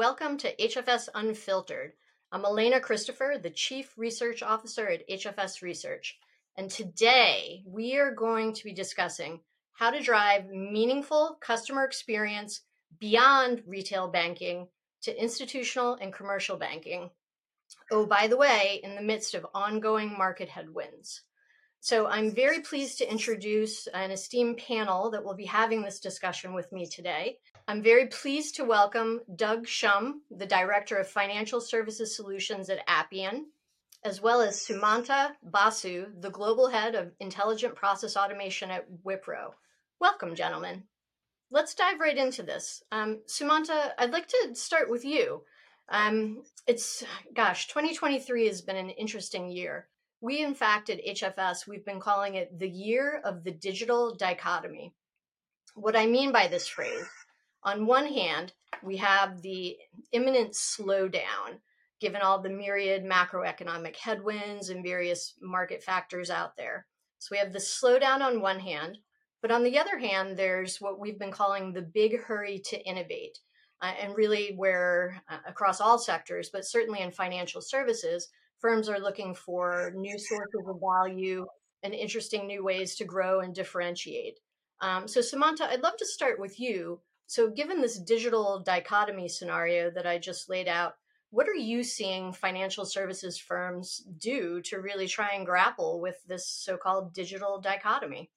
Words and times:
welcome 0.00 0.38
to 0.38 0.56
HFS 0.56 1.10
Unfiltered. 1.14 1.92
I'm 2.32 2.46
Elena 2.46 2.80
Christopher, 2.80 3.34
the 3.36 3.50
Chief 3.50 3.92
Research 3.98 4.42
Officer 4.42 4.88
at 4.88 5.06
HFS 5.06 5.60
Research. 5.60 6.16
And 6.56 6.70
today 6.70 7.62
we 7.66 7.98
are 7.98 8.10
going 8.10 8.54
to 8.54 8.64
be 8.64 8.72
discussing 8.72 9.40
how 9.74 9.90
to 9.90 10.00
drive 10.00 10.48
meaningful 10.48 11.36
customer 11.42 11.84
experience 11.84 12.62
beyond 12.98 13.62
retail 13.66 14.08
banking 14.08 14.68
to 15.02 15.14
institutional 15.20 15.98
and 16.00 16.14
commercial 16.14 16.56
banking. 16.56 17.10
Oh, 17.92 18.06
by 18.06 18.26
the 18.26 18.38
way, 18.38 18.80
in 18.82 18.94
the 18.94 19.02
midst 19.02 19.34
of 19.34 19.46
ongoing 19.52 20.16
market 20.16 20.48
headwinds. 20.48 21.24
So 21.82 22.06
I'm 22.06 22.30
very 22.34 22.60
pleased 22.60 22.98
to 22.98 23.10
introduce 23.10 23.86
an 23.86 24.10
esteemed 24.10 24.58
panel 24.58 25.10
that 25.12 25.24
will 25.24 25.34
be 25.34 25.46
having 25.46 25.80
this 25.80 25.98
discussion 25.98 26.52
with 26.52 26.70
me 26.72 26.86
today. 26.86 27.38
I'm 27.66 27.82
very 27.82 28.06
pleased 28.06 28.56
to 28.56 28.66
welcome 28.66 29.20
Doug 29.34 29.66
Shum, 29.66 30.20
the 30.30 30.44
Director 30.44 30.98
of 30.98 31.08
Financial 31.08 31.58
Services 31.58 32.14
Solutions 32.14 32.68
at 32.68 32.84
Appian, 32.86 33.46
as 34.04 34.20
well 34.20 34.42
as 34.42 34.60
Sumanta 34.60 35.30
Basu, 35.42 36.08
the 36.20 36.28
Global 36.28 36.68
Head 36.68 36.94
of 36.94 37.12
Intelligent 37.18 37.74
Process 37.74 38.14
Automation 38.14 38.70
at 38.70 38.84
Wipro. 39.02 39.52
Welcome, 39.98 40.34
gentlemen. 40.34 40.82
Let's 41.50 41.74
dive 41.74 41.98
right 41.98 42.16
into 42.16 42.42
this. 42.42 42.82
Um, 42.92 43.20
Sumanta, 43.26 43.92
I'd 43.96 44.12
like 44.12 44.28
to 44.28 44.50
start 44.52 44.90
with 44.90 45.06
you. 45.06 45.44
Um, 45.88 46.42
it's, 46.66 47.04
gosh, 47.34 47.68
2023 47.68 48.48
has 48.48 48.60
been 48.60 48.76
an 48.76 48.90
interesting 48.90 49.50
year. 49.50 49.88
We, 50.20 50.42
in 50.42 50.54
fact, 50.54 50.90
at 50.90 51.04
HFS, 51.04 51.66
we've 51.66 51.84
been 51.84 52.00
calling 52.00 52.34
it 52.34 52.58
the 52.58 52.68
year 52.68 53.20
of 53.24 53.42
the 53.42 53.52
digital 53.52 54.14
dichotomy. 54.14 54.92
What 55.74 55.96
I 55.96 56.06
mean 56.06 56.30
by 56.30 56.46
this 56.48 56.68
phrase, 56.68 57.06
on 57.62 57.86
one 57.86 58.06
hand, 58.06 58.52
we 58.82 58.98
have 58.98 59.40
the 59.40 59.76
imminent 60.12 60.52
slowdown, 60.52 61.60
given 62.00 62.20
all 62.20 62.40
the 62.40 62.50
myriad 62.50 63.04
macroeconomic 63.04 63.96
headwinds 63.96 64.68
and 64.68 64.84
various 64.84 65.34
market 65.40 65.82
factors 65.82 66.28
out 66.30 66.56
there. 66.56 66.86
So 67.18 67.28
we 67.32 67.38
have 67.38 67.52
the 67.52 67.58
slowdown 67.58 68.20
on 68.20 68.42
one 68.42 68.60
hand, 68.60 68.98
but 69.40 69.50
on 69.50 69.62
the 69.62 69.78
other 69.78 69.98
hand, 69.98 70.36
there's 70.36 70.80
what 70.80 70.98
we've 70.98 71.18
been 71.18 71.32
calling 71.32 71.72
the 71.72 71.82
big 71.82 72.20
hurry 72.24 72.60
to 72.66 72.80
innovate. 72.80 73.38
Uh, 73.82 73.92
and 73.98 74.14
really, 74.14 74.52
where 74.56 75.22
uh, 75.30 75.38
across 75.46 75.80
all 75.80 75.98
sectors, 75.98 76.50
but 76.52 76.66
certainly 76.66 77.00
in 77.00 77.10
financial 77.10 77.62
services, 77.62 78.28
firms 78.60 78.88
are 78.88 79.00
looking 79.00 79.34
for 79.34 79.92
new 79.96 80.18
sources 80.18 80.66
of 80.66 80.76
value 80.80 81.46
and 81.82 81.94
interesting 81.94 82.46
new 82.46 82.62
ways 82.62 82.94
to 82.96 83.04
grow 83.04 83.40
and 83.40 83.54
differentiate. 83.54 84.38
Um, 84.80 85.08
so, 85.08 85.20
Sumanta, 85.20 85.62
I'd 85.62 85.82
love 85.82 85.96
to 85.98 86.06
start 86.06 86.38
with 86.38 86.58
you. 86.60 87.00
So, 87.26 87.50
given 87.50 87.80
this 87.80 87.98
digital 87.98 88.62
dichotomy 88.64 89.28
scenario 89.28 89.90
that 89.90 90.06
I 90.06 90.18
just 90.18 90.48
laid 90.48 90.68
out, 90.68 90.94
what 91.30 91.48
are 91.48 91.54
you 91.54 91.84
seeing 91.84 92.32
financial 92.32 92.84
services 92.84 93.38
firms 93.38 94.02
do 94.18 94.60
to 94.62 94.80
really 94.80 95.06
try 95.06 95.30
and 95.34 95.46
grapple 95.46 96.00
with 96.00 96.16
this 96.26 96.48
so 96.48 96.76
called 96.76 97.14
digital 97.14 97.60
dichotomy? 97.60 98.30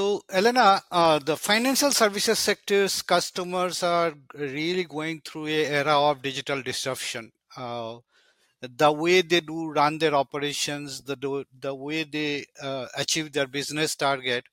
So, 0.00 0.22
Elena, 0.30 0.82
uh, 0.90 1.20
the 1.20 1.36
financial 1.36 1.92
services 1.92 2.38
sector's 2.38 3.00
customers 3.00 3.82
are 3.82 4.12
really 4.34 4.84
going 4.84 5.20
through 5.24 5.46
a 5.46 5.66
era 5.66 5.96
of 5.96 6.20
digital 6.20 6.60
disruption 6.62 7.32
the 7.56 8.92
way 8.92 9.22
they 9.22 9.40
do 9.40 9.70
run 9.70 9.98
their 9.98 10.14
operations, 10.14 11.02
the 11.02 11.44
the 11.60 11.74
way 11.74 12.04
they 12.04 12.46
uh, 12.60 12.86
achieve 12.96 13.32
their 13.32 13.46
business 13.46 13.94
target, 13.94 14.44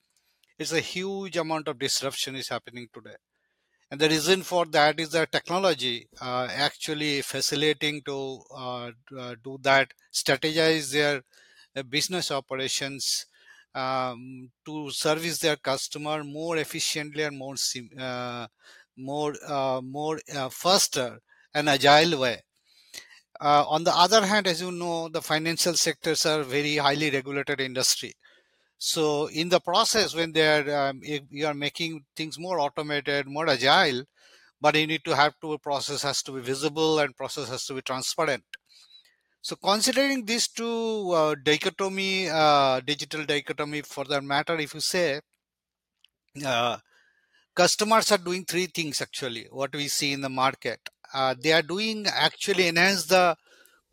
is 0.58 0.72
a 0.72 0.80
huge 0.80 1.36
amount 1.36 1.68
of 1.68 1.78
disruption 1.78 2.36
is 2.36 2.48
happening 2.48 2.88
today. 2.92 3.16
And 3.90 4.00
the 4.00 4.08
reason 4.08 4.42
for 4.42 4.64
that 4.66 4.98
is 5.00 5.10
that 5.10 5.32
technology 5.32 6.08
uh, 6.20 6.48
actually 6.50 7.22
facilitating 7.22 8.02
to 8.06 8.40
uh, 8.56 8.90
uh 9.18 9.34
do 9.44 9.58
that, 9.62 9.92
strategize 10.12 10.92
their 10.92 11.22
uh, 11.76 11.82
business 11.82 12.30
operations 12.30 13.26
um, 13.74 14.50
to 14.64 14.90
service 14.90 15.38
their 15.38 15.56
customer 15.56 16.24
more 16.24 16.56
efficiently 16.56 17.24
and 17.24 17.36
more 17.36 17.56
uh, 17.98 18.46
more 18.96 19.34
more 19.82 20.18
faster 20.50 21.20
and 21.54 21.68
agile 21.68 22.18
way 22.18 22.42
uh, 23.42 23.64
on 23.66 23.82
the 23.82 23.94
other 23.94 24.24
hand, 24.24 24.46
as 24.46 24.62
you 24.62 24.70
know, 24.70 25.08
the 25.08 25.20
financial 25.20 25.74
sectors 25.74 26.24
are 26.24 26.44
very 26.44 26.76
highly 26.76 27.10
regulated 27.10 27.60
industry. 27.60 28.14
So 28.78 29.26
in 29.26 29.48
the 29.48 29.58
process, 29.60 30.14
when 30.14 30.32
they 30.32 30.46
are 30.46 30.88
um, 30.88 31.00
you 31.02 31.46
are 31.46 31.54
making 31.54 32.04
things 32.16 32.38
more 32.38 32.60
automated, 32.60 33.26
more 33.26 33.48
agile, 33.48 34.04
but 34.60 34.76
you 34.76 34.86
need 34.86 35.04
to 35.04 35.16
have 35.16 35.34
to 35.40 35.58
process 35.58 36.02
has 36.02 36.22
to 36.22 36.32
be 36.32 36.40
visible 36.40 37.00
and 37.00 37.16
process 37.16 37.48
has 37.48 37.66
to 37.66 37.74
be 37.74 37.82
transparent. 37.82 38.44
So 39.40 39.56
considering 39.56 40.24
these 40.24 40.46
two 40.46 41.10
uh, 41.10 41.34
dichotomy, 41.42 42.28
uh, 42.28 42.80
digital 42.80 43.24
dichotomy 43.24 43.82
for 43.82 44.04
that 44.04 44.22
matter, 44.22 44.56
if 44.56 44.72
you 44.74 44.80
say 44.80 45.20
uh, 46.46 46.78
customers 47.56 48.12
are 48.12 48.18
doing 48.18 48.44
three 48.44 48.66
things 48.66 49.02
actually, 49.02 49.46
what 49.50 49.74
we 49.74 49.88
see 49.88 50.12
in 50.12 50.20
the 50.20 50.28
market 50.28 50.78
uh, 51.14 51.34
they 51.40 51.52
are 51.52 51.62
doing 51.62 52.06
actually 52.06 52.68
enhance 52.68 53.06
the 53.06 53.36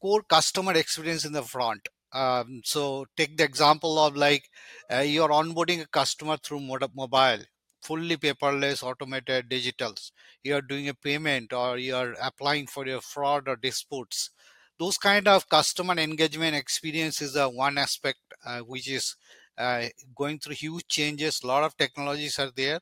core 0.02 0.24
customer 0.24 0.74
experience 0.74 1.26
in 1.26 1.34
the 1.34 1.44
front. 1.44 1.88
Um, 2.14 2.62
so 2.66 3.06
take 3.18 3.38
the 3.38 3.44
example 3.44 4.00
of 4.00 4.16
like 4.16 4.50
uh, 4.92 5.00
you're 5.00 5.30
onboarding 5.30 5.82
a 5.82 5.88
customer 5.88 6.38
through 6.38 6.62
mobile, 6.62 7.40
fully 7.82 8.18
paperless, 8.18 8.84
automated, 8.84 9.50
digitals. 9.50 10.12
You're 10.44 10.62
doing 10.62 10.90
a 10.90 10.94
payment 10.94 11.54
or 11.54 11.78
you're 11.78 12.16
applying 12.22 12.68
for 12.68 12.86
your 12.88 13.02
fraud 13.02 13.48
or 13.48 13.56
disputes. 13.56 14.32
Those 14.80 14.98
kind 14.98 15.28
of 15.28 15.50
customer 15.50 15.94
engagement 15.96 16.56
experience 16.56 17.22
is 17.22 17.34
the 17.34 17.50
one 17.50 17.78
aspect 17.78 18.20
uh, 18.46 18.60
which 18.60 18.90
is 18.90 19.16
uh, 19.58 19.86
going 20.16 20.40
through 20.40 20.56
huge 20.56 20.88
changes. 20.88 21.42
A 21.44 21.48
lot 21.48 21.64
of 21.64 21.76
technologies 21.78 22.40
are 22.40 22.52
there 22.56 22.80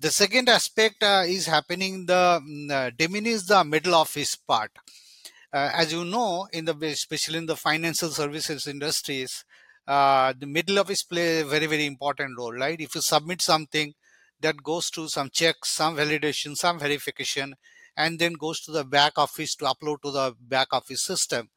the 0.00 0.10
second 0.10 0.48
aspect 0.48 1.02
uh, 1.02 1.22
is 1.26 1.46
happening 1.46 2.06
the 2.06 2.40
mm, 2.42 2.70
uh, 2.70 2.90
diminish 2.96 3.42
the 3.42 3.64
middle 3.64 3.94
office 3.94 4.36
part. 4.36 4.70
Uh, 5.52 5.70
as 5.72 5.92
you 5.92 6.04
know, 6.04 6.48
in 6.52 6.64
the 6.64 6.76
especially 6.86 7.38
in 7.38 7.46
the 7.46 7.56
financial 7.56 8.10
services 8.10 8.66
industries, 8.66 9.44
uh, 9.86 10.32
the 10.38 10.46
middle 10.46 10.78
office 10.78 11.02
play 11.02 11.40
a 11.40 11.44
very 11.44 11.66
very 11.66 11.86
important 11.86 12.36
role. 12.38 12.52
Right? 12.52 12.80
If 12.80 12.94
you 12.94 13.00
submit 13.00 13.40
something, 13.42 13.94
that 14.40 14.62
goes 14.62 14.90
to 14.90 15.08
some 15.08 15.30
checks, 15.32 15.70
some 15.70 15.96
validation, 15.96 16.56
some 16.56 16.78
verification, 16.78 17.54
and 17.96 18.18
then 18.18 18.34
goes 18.34 18.60
to 18.62 18.72
the 18.72 18.84
back 18.84 19.12
office 19.16 19.54
to 19.56 19.64
upload 19.64 20.02
to 20.02 20.10
the 20.10 20.34
back 20.40 20.68
office 20.72 21.02
system 21.04 21.48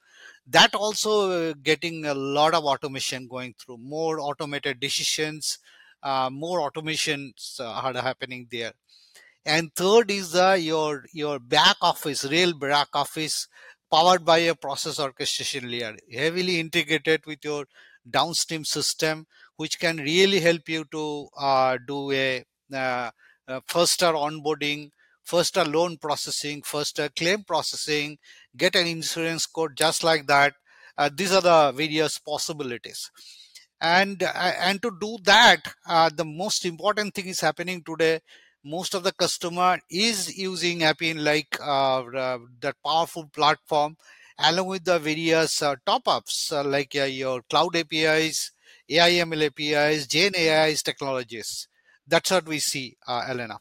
that 0.45 0.73
also 0.75 1.31
uh, 1.31 1.53
getting 1.63 2.05
a 2.05 2.13
lot 2.13 2.53
of 2.53 2.63
automation 2.63 3.27
going 3.27 3.53
through 3.59 3.77
more 3.77 4.19
automated 4.19 4.79
decisions 4.79 5.59
uh, 6.03 6.30
more 6.31 6.69
automations 6.69 7.59
uh, 7.59 7.66
are 7.66 7.94
happening 8.02 8.47
there. 8.52 8.74
And 9.46 9.74
third 9.75 10.12
is 10.12 10.31
the 10.31 10.59
your 10.59 11.06
your 11.13 11.40
back 11.40 11.78
office 11.81 12.25
real 12.25 12.53
back 12.53 12.90
office 12.94 13.47
powered 13.90 14.25
by 14.25 14.40
a 14.40 14.56
process 14.56 15.00
orchestration 15.00 15.72
layer 15.72 15.96
heavily 16.13 16.59
integrated 16.59 17.25
with 17.25 17.40
your 17.44 17.66
downstream 18.09 18.66
system 18.66 19.25
which 19.56 19.80
can 19.80 19.97
really 19.97 20.40
help 20.40 20.68
you 20.68 20.84
to 20.91 21.28
uh, 21.38 21.78
do 21.88 22.12
a, 22.12 22.44
uh, 22.74 23.09
a 23.47 23.62
faster 23.68 24.08
onboarding 24.08 24.91
faster 25.24 25.64
loan 25.64 25.97
processing 25.97 26.62
first 26.62 26.97
faster 26.97 27.09
claim 27.16 27.44
processing 27.44 28.18
get 28.56 28.76
an 28.76 28.88
insurance 28.88 29.46
code 29.46 29.76
just 29.76 30.03
like 30.03 30.26
that. 30.28 30.53
Uh, 30.97 31.09
these 31.16 31.32
are 31.32 31.41
the 31.41 31.72
various 31.73 32.17
possibilities 32.17 33.11
and 33.79 34.24
uh, 34.24 34.32
and 34.59 34.82
to 34.82 34.91
do 35.00 35.18
that 35.24 35.62
uh, 35.88 36.09
the 36.16 36.26
most 36.26 36.66
important 36.66 37.14
thing 37.14 37.28
is 37.28 37.41
happening 37.41 37.84
today 37.84 38.20
most 38.64 38.94
of 38.94 39.03
the 39.03 39.12
customer 39.12 39.79
is 39.90 40.38
using 40.38 40.84
Appian 40.84 41.24
like 41.24 41.58
uh, 41.62 42.02
uh, 42.03 42.40
that 42.59 42.76
powerful 42.84 43.28
platform 43.28 43.96
along 44.40 44.68
with 44.68 44.84
the 44.84 45.00
various 45.00 45.62
uh, 45.62 45.76
top-ups 45.85 46.52
uh, 46.52 46.64
like 46.64 46.94
your 46.94 47.41
cloud 47.50 47.76
APIs, 47.76 48.52
AIML 48.90 49.46
APIs, 49.46 50.06
Gen 50.06 50.34
AIs 50.35 50.84
technologies. 50.84 51.68
That's 52.06 52.29
what 52.29 52.46
we 52.46 52.59
see, 52.59 52.97
Elena. 53.08 53.59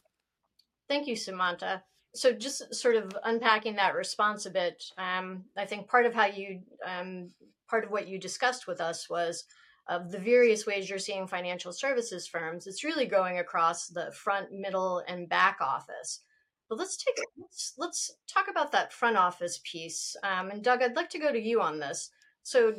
Thank 0.87 1.07
you, 1.07 1.15
Sumanta. 1.15 1.81
So 2.13 2.31
just 2.33 2.73
sort 2.75 2.95
of 2.95 3.11
unpacking 3.23 3.75
that 3.75 3.95
response 3.95 4.45
a 4.45 4.51
bit, 4.51 4.83
um, 4.97 5.45
I 5.55 5.65
think 5.65 5.87
part 5.87 6.05
of 6.05 6.13
how 6.13 6.25
you, 6.25 6.61
um, 6.85 7.29
part 7.69 7.83
of 7.83 7.91
what 7.91 8.07
you 8.07 8.19
discussed 8.19 8.67
with 8.67 8.81
us 8.81 9.09
was 9.09 9.45
of 9.89 10.11
the 10.11 10.19
various 10.19 10.65
ways 10.65 10.89
you're 10.89 10.99
seeing 10.99 11.27
financial 11.27 11.71
services 11.71 12.27
firms, 12.27 12.67
it's 12.67 12.83
really 12.83 13.05
going 13.05 13.39
across 13.39 13.87
the 13.87 14.11
front, 14.11 14.51
middle, 14.51 15.03
and 15.07 15.29
back 15.29 15.57
office. 15.61 16.21
But 16.69 16.77
let's 16.77 16.97
take 16.97 17.15
let's 17.37 17.73
let's 17.77 18.11
talk 18.27 18.47
about 18.49 18.71
that 18.73 18.91
front 18.91 19.17
office 19.17 19.61
piece. 19.63 20.15
Um, 20.23 20.51
and 20.51 20.63
Doug, 20.63 20.81
I'd 20.81 20.95
like 20.95 21.09
to 21.11 21.19
go 21.19 21.31
to 21.31 21.41
you 21.41 21.61
on 21.61 21.79
this. 21.79 22.09
So 22.43 22.75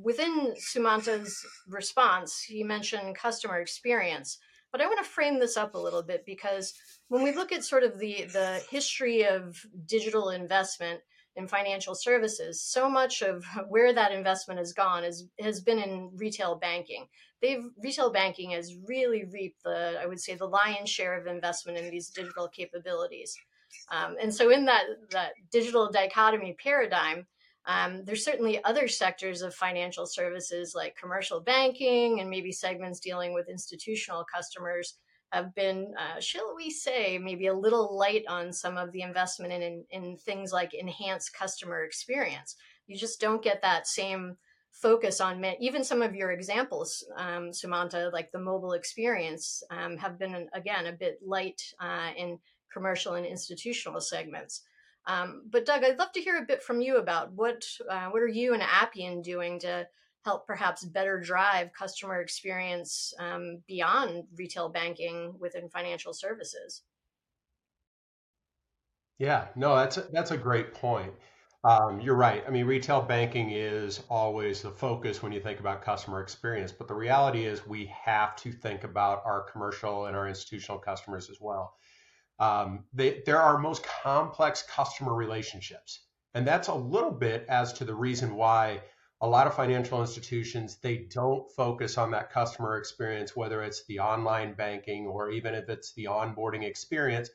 within 0.00 0.54
Sumanta's 0.56 1.38
response, 1.68 2.40
he 2.40 2.62
mentioned 2.62 3.16
customer 3.16 3.60
experience. 3.60 4.38
But 4.70 4.80
I 4.80 4.86
want 4.86 4.98
to 4.98 5.10
frame 5.10 5.40
this 5.40 5.56
up 5.56 5.74
a 5.74 5.78
little 5.78 6.02
bit 6.02 6.24
because 6.26 6.74
when 7.08 7.22
we 7.22 7.34
look 7.34 7.52
at 7.52 7.64
sort 7.64 7.84
of 7.84 7.98
the 7.98 8.24
the 8.32 8.62
history 8.70 9.26
of 9.26 9.60
digital 9.86 10.30
investment 10.30 11.00
in 11.36 11.46
financial 11.46 11.94
services, 11.94 12.60
so 12.60 12.88
much 12.88 13.22
of 13.22 13.44
where 13.68 13.92
that 13.92 14.12
investment 14.12 14.58
has 14.58 14.72
gone 14.72 15.04
is 15.04 15.26
has 15.40 15.60
been 15.60 15.78
in 15.78 16.10
retail 16.16 16.56
banking. 16.56 17.06
They've 17.40 17.64
retail 17.82 18.10
banking 18.10 18.50
has 18.50 18.74
really 18.86 19.24
reaped 19.24 19.62
the 19.62 19.98
I 20.00 20.06
would 20.06 20.20
say 20.20 20.34
the 20.34 20.46
lion's 20.46 20.90
share 20.90 21.18
of 21.18 21.26
investment 21.26 21.78
in 21.78 21.90
these 21.90 22.10
digital 22.10 22.48
capabilities. 22.48 23.36
Um, 23.90 24.16
and 24.20 24.34
so 24.34 24.50
in 24.50 24.64
that 24.64 24.84
that 25.10 25.32
digital 25.52 25.90
dichotomy 25.90 26.56
paradigm, 26.62 27.26
um, 27.66 28.04
there's 28.04 28.24
certainly 28.24 28.62
other 28.64 28.88
sectors 28.88 29.42
of 29.42 29.54
financial 29.54 30.06
services 30.06 30.72
like 30.74 30.96
commercial 30.96 31.40
banking 31.40 32.20
and 32.20 32.30
maybe 32.30 32.50
segments 32.50 32.98
dealing 32.98 33.34
with 33.34 33.48
institutional 33.48 34.24
customers 34.34 34.98
have 35.32 35.54
been, 35.54 35.94
uh, 35.98 36.20
shall 36.20 36.54
we 36.56 36.70
say, 36.70 37.18
maybe 37.18 37.48
a 37.48 37.54
little 37.54 37.96
light 37.96 38.24
on 38.28 38.52
some 38.52 38.76
of 38.76 38.92
the 38.92 39.02
investment 39.02 39.52
in, 39.52 39.62
in, 39.62 39.84
in 39.90 40.16
things 40.16 40.52
like 40.52 40.74
enhanced 40.74 41.34
customer 41.34 41.84
experience. 41.84 42.56
You 42.86 42.96
just 42.96 43.20
don't 43.20 43.42
get 43.42 43.60
that 43.62 43.86
same 43.86 44.36
focus 44.72 45.20
on 45.20 45.44
even 45.60 45.82
some 45.84 46.02
of 46.02 46.14
your 46.14 46.30
examples, 46.30 47.04
um, 47.16 47.50
Sumanta, 47.50 48.12
like 48.12 48.30
the 48.32 48.38
mobile 48.38 48.72
experience, 48.72 49.62
um, 49.70 49.96
have 49.96 50.18
been 50.18 50.48
again 50.54 50.86
a 50.86 50.92
bit 50.92 51.18
light 51.24 51.60
uh, 51.80 52.10
in 52.16 52.38
commercial 52.72 53.14
and 53.14 53.26
institutional 53.26 54.00
segments. 54.00 54.62
Um, 55.06 55.42
but 55.50 55.64
Doug, 55.64 55.84
I'd 55.84 55.98
love 55.98 56.12
to 56.12 56.20
hear 56.20 56.36
a 56.36 56.46
bit 56.46 56.62
from 56.62 56.80
you 56.80 56.98
about 56.98 57.32
what 57.32 57.64
uh, 57.90 58.08
what 58.08 58.22
are 58.22 58.28
you 58.28 58.54
and 58.54 58.62
Appian 58.62 59.22
doing 59.22 59.58
to 59.60 59.86
help 60.24 60.46
perhaps 60.46 60.84
better 60.84 61.20
drive 61.20 61.72
customer 61.72 62.20
experience 62.20 63.14
um, 63.18 63.62
beyond 63.66 64.24
retail 64.36 64.68
banking 64.68 65.34
within 65.38 65.68
financial 65.68 66.12
services. 66.12 66.82
Yeah, 69.18 69.48
no, 69.56 69.74
that's 69.76 69.96
a, 69.96 70.06
that's 70.12 70.30
a 70.30 70.36
great 70.36 70.74
point. 70.74 71.12
Um, 71.64 72.00
you're 72.00 72.14
right. 72.14 72.44
I 72.46 72.50
mean, 72.50 72.66
retail 72.66 73.02
banking 73.02 73.50
is 73.50 74.02
always 74.08 74.62
the 74.62 74.70
focus 74.70 75.22
when 75.22 75.32
you 75.32 75.40
think 75.40 75.58
about 75.58 75.82
customer 75.82 76.22
experience, 76.22 76.70
but 76.70 76.86
the 76.86 76.94
reality 76.94 77.46
is 77.46 77.66
we 77.66 77.86
have 77.86 78.36
to 78.36 78.52
think 78.52 78.84
about 78.84 79.22
our 79.24 79.42
commercial 79.42 80.06
and 80.06 80.16
our 80.16 80.28
institutional 80.28 80.78
customers 80.78 81.28
as 81.30 81.38
well. 81.40 81.74
Um, 82.38 82.84
they, 82.92 83.22
they're 83.26 83.42
our 83.42 83.58
most 83.58 83.84
complex 84.02 84.62
customer 84.62 85.14
relationships. 85.14 86.02
And 86.34 86.46
that's 86.46 86.68
a 86.68 86.74
little 86.74 87.10
bit 87.10 87.44
as 87.48 87.72
to 87.74 87.84
the 87.84 87.94
reason 87.94 88.36
why 88.36 88.80
a 89.20 89.28
lot 89.28 89.46
of 89.46 89.54
financial 89.54 90.00
institutions 90.00 90.76
they 90.76 90.96
don't 90.96 91.50
focus 91.50 91.98
on 91.98 92.10
that 92.10 92.30
customer 92.30 92.76
experience 92.76 93.34
whether 93.34 93.62
it's 93.62 93.84
the 93.86 93.98
online 93.98 94.54
banking 94.54 95.06
or 95.06 95.30
even 95.30 95.54
if 95.54 95.68
it's 95.68 95.92
the 95.94 96.04
onboarding 96.04 96.62
experience 96.64 97.30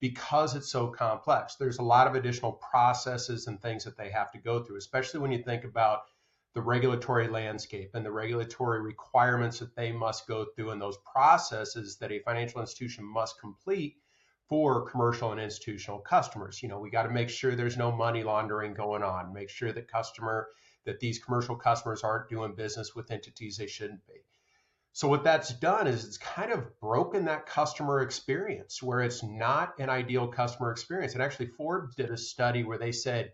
because 0.00 0.54
it's 0.54 0.70
so 0.70 0.88
complex 0.88 1.56
there's 1.56 1.78
a 1.78 1.82
lot 1.82 2.06
of 2.06 2.14
additional 2.14 2.52
processes 2.52 3.46
and 3.46 3.60
things 3.60 3.84
that 3.84 3.96
they 3.96 4.10
have 4.10 4.30
to 4.30 4.38
go 4.38 4.62
through 4.62 4.76
especially 4.76 5.20
when 5.20 5.32
you 5.32 5.42
think 5.42 5.64
about 5.64 6.02
the 6.54 6.62
regulatory 6.62 7.26
landscape 7.26 7.90
and 7.94 8.06
the 8.06 8.12
regulatory 8.12 8.80
requirements 8.80 9.58
that 9.58 9.74
they 9.74 9.90
must 9.90 10.28
go 10.28 10.46
through 10.54 10.70
and 10.70 10.80
those 10.80 10.98
processes 10.98 11.96
that 11.96 12.12
a 12.12 12.20
financial 12.20 12.60
institution 12.60 13.04
must 13.04 13.40
complete 13.40 13.96
for 14.48 14.88
commercial 14.88 15.32
and 15.32 15.40
institutional 15.40 15.98
customers. 15.98 16.62
You 16.62 16.68
know, 16.68 16.78
we 16.78 16.90
got 16.90 17.04
to 17.04 17.10
make 17.10 17.28
sure 17.28 17.56
there's 17.56 17.76
no 17.76 17.90
money 17.90 18.22
laundering 18.22 18.72
going 18.72 19.02
on, 19.02 19.32
make 19.32 19.48
sure 19.48 19.72
that 19.72 19.90
customer 19.90 20.48
that 20.84 21.00
these 21.00 21.18
commercial 21.18 21.56
customers 21.56 22.02
aren't 22.02 22.28
doing 22.28 22.54
business 22.54 22.94
with 22.94 23.10
entities 23.10 23.56
they 23.56 23.66
shouldn't 23.66 24.06
be. 24.06 24.24
So 24.92 25.08
what 25.08 25.24
that's 25.24 25.52
done 25.52 25.88
is 25.88 26.04
it's 26.04 26.18
kind 26.18 26.52
of 26.52 26.78
broken 26.78 27.24
that 27.24 27.46
customer 27.46 28.00
experience 28.00 28.80
where 28.80 29.00
it's 29.00 29.24
not 29.24 29.78
an 29.80 29.90
ideal 29.90 30.28
customer 30.28 30.70
experience. 30.70 31.14
And 31.14 31.22
actually 31.22 31.46
Forbes 31.46 31.96
did 31.96 32.10
a 32.10 32.16
study 32.16 32.62
where 32.62 32.78
they 32.78 32.92
said 32.92 33.32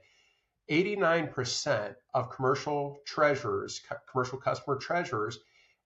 89% 0.71 1.95
of 2.15 2.31
commercial 2.31 3.01
treasurers, 3.05 3.83
commercial 4.11 4.39
customer 4.39 4.77
treasurers 4.77 5.39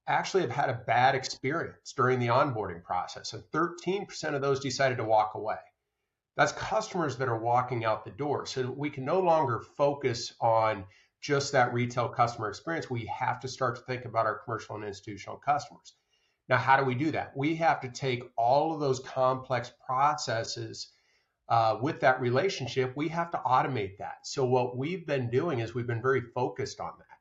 actually 0.06 0.43
have 0.43 0.50
had 0.50 0.69
a 0.69 0.81
bad 0.87 1.14
experience 1.14 1.93
during 1.94 2.20
the 2.20 2.28
onboarding 2.28 2.82
process, 2.82 3.32
and 3.32 3.43
13% 3.52 4.34
of 4.34 4.43
those 4.43 4.61
decided 4.61 4.99
to 4.99 5.05
walk 5.05 5.32
away. 5.34 5.56
That's 6.37 6.52
customers 6.52 7.16
that 7.16 7.28
are 7.28 7.38
walking 7.38 7.84
out 7.84 8.05
the 8.05 8.11
door. 8.11 8.44
So 8.46 8.70
we 8.70 8.90
can 8.90 9.05
no 9.05 9.20
longer 9.20 9.61
focus 9.61 10.34
on 10.40 10.84
just 11.25 11.53
that 11.53 11.73
retail 11.73 12.09
customer 12.09 12.50
experience. 12.50 12.91
We 12.91 13.06
have 13.06 13.41
to 13.41 13.49
start 13.49 13.76
to 13.76 13.82
think 13.82 14.05
about 14.05 14.26
our 14.26 14.41
commercial 14.44 14.76
and 14.76 14.85
institutional 14.85 15.38
customers. 15.38 15.94
Now, 16.50 16.59
how 16.59 16.76
do 16.76 16.85
we 16.85 16.94
do 16.94 17.11
that? 17.12 17.35
We 17.35 17.55
have 17.56 17.81
to 17.81 17.88
take 17.88 18.25
all 18.37 18.75
of 18.75 18.81
those 18.81 19.00
complex 19.00 19.73
processes 19.87 20.93
uh, 21.49 21.79
with 21.81 22.00
that 22.00 22.21
relationship. 22.21 22.93
We 22.94 23.09
have 23.09 23.31
to 23.31 23.38
automate 23.38 23.97
that. 23.99 24.19
So, 24.25 24.44
what 24.44 24.76
we've 24.76 25.06
been 25.06 25.31
doing 25.31 25.61
is 25.61 25.75
we've 25.75 25.87
been 25.87 26.03
very 26.03 26.21
focused 26.35 26.79
on 26.79 26.93
that 26.99 27.15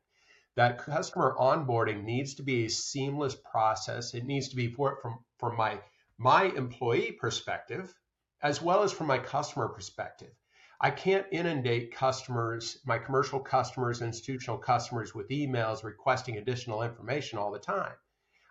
that 0.55 0.77
customer 0.77 1.35
onboarding 1.39 2.03
needs 2.03 2.35
to 2.35 2.43
be 2.43 2.65
a 2.65 2.69
seamless 2.69 3.35
process. 3.35 4.13
It 4.13 4.25
needs 4.25 4.49
to 4.49 4.55
be 4.55 4.67
for 4.67 4.99
from 5.01 5.19
from 5.39 5.55
my 5.55 5.79
my 6.17 6.43
employee 6.43 7.13
perspective 7.13 7.93
as 8.41 8.61
well 8.61 8.83
as 8.83 8.91
from 8.91 9.07
my 9.07 9.17
customer 9.17 9.69
perspective. 9.69 10.33
I 10.83 10.91
can't 10.91 11.25
inundate 11.31 11.95
customers, 11.95 12.79
my 12.85 12.97
commercial 12.97 13.39
customers, 13.39 14.01
institutional 14.01 14.57
customers 14.57 15.15
with 15.15 15.29
emails 15.29 15.81
requesting 15.81 16.37
additional 16.37 16.83
information 16.83 17.39
all 17.39 17.53
the 17.53 17.59
time. 17.59 17.93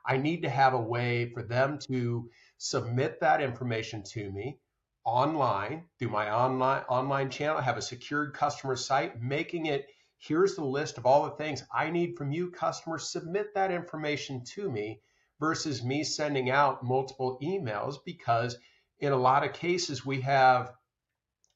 I 0.07 0.17
need 0.17 0.41
to 0.41 0.49
have 0.49 0.73
a 0.73 0.81
way 0.81 1.31
for 1.35 1.43
them 1.43 1.79
to 1.91 2.31
submit 2.57 3.21
that 3.21 3.43
information 3.43 4.03
to 4.15 4.33
me 4.33 4.59
online 5.05 5.85
through 5.99 6.09
my 6.09 6.31
online 6.31 6.85
online 6.89 7.29
channel, 7.29 7.61
have 7.61 7.77
a 7.77 7.83
secured 7.83 8.33
customer 8.33 8.77
site, 8.77 9.21
making 9.21 9.67
it 9.67 9.89
here's 10.17 10.55
the 10.55 10.65
list 10.65 10.97
of 10.97 11.05
all 11.05 11.25
the 11.25 11.37
things 11.37 11.63
I 11.71 11.91
need 11.91 12.17
from 12.17 12.33
you, 12.33 12.51
customers. 12.51 13.13
Submit 13.13 13.53
that 13.55 13.71
information 13.71 14.43
to 14.55 14.71
me 14.71 15.03
versus 15.39 15.85
me 15.85 16.03
sending 16.03 16.49
out 16.49 16.83
multiple 16.83 17.39
emails 17.43 17.97
because 18.07 18.57
in 19.01 19.13
a 19.13 19.17
lot 19.17 19.45
of 19.45 19.53
cases 19.53 20.07
we 20.07 20.23
have 20.23 20.73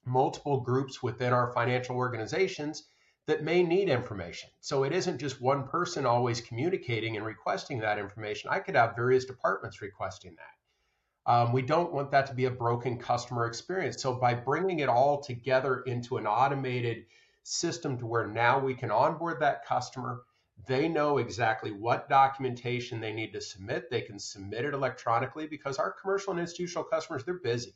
multiple 0.06 0.60
groups 0.60 1.02
within 1.02 1.32
our 1.32 1.52
financial 1.52 1.96
organizations 1.96 2.84
that 3.26 3.42
may 3.42 3.62
need 3.62 3.88
information. 3.88 4.50
So 4.60 4.84
it 4.84 4.92
isn't 4.92 5.18
just 5.18 5.40
one 5.40 5.66
person 5.66 6.06
always 6.06 6.40
communicating 6.40 7.16
and 7.16 7.26
requesting 7.26 7.80
that 7.80 7.98
information. 7.98 8.50
I 8.50 8.60
could 8.60 8.76
have 8.76 8.94
various 8.94 9.24
departments 9.24 9.82
requesting 9.82 10.36
that. 10.36 11.32
Um, 11.32 11.52
we 11.52 11.62
don't 11.62 11.92
want 11.92 12.12
that 12.12 12.26
to 12.26 12.34
be 12.34 12.44
a 12.44 12.50
broken 12.50 12.98
customer 12.98 13.46
experience. 13.46 14.00
So 14.00 14.14
by 14.14 14.34
bringing 14.34 14.78
it 14.78 14.88
all 14.88 15.20
together 15.20 15.80
into 15.80 16.18
an 16.18 16.26
automated 16.26 17.06
system 17.42 17.98
to 17.98 18.06
where 18.06 18.28
now 18.28 18.60
we 18.60 18.74
can 18.74 18.92
onboard 18.92 19.40
that 19.40 19.64
customer. 19.64 20.22
They 20.66 20.88
know 20.88 21.18
exactly 21.18 21.72
what 21.72 22.08
documentation 22.08 23.00
they 23.00 23.12
need 23.12 23.32
to 23.32 23.40
submit. 23.40 23.90
They 23.90 24.02
can 24.02 24.18
submit 24.18 24.64
it 24.64 24.74
electronically 24.74 25.46
because 25.46 25.78
our 25.78 25.92
commercial 25.92 26.32
and 26.32 26.40
institutional 26.40 26.84
customers, 26.84 27.24
they're 27.24 27.34
busy. 27.34 27.74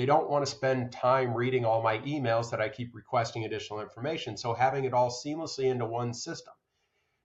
They 0.00 0.06
don't 0.06 0.30
want 0.30 0.46
to 0.46 0.50
spend 0.50 0.92
time 0.92 1.34
reading 1.34 1.66
all 1.66 1.82
my 1.82 1.98
emails 1.98 2.52
that 2.52 2.60
I 2.62 2.70
keep 2.70 2.94
requesting 2.94 3.44
additional 3.44 3.82
information. 3.82 4.38
So 4.38 4.54
having 4.54 4.86
it 4.86 4.94
all 4.94 5.10
seamlessly 5.10 5.64
into 5.64 5.84
one 5.84 6.14
system. 6.14 6.54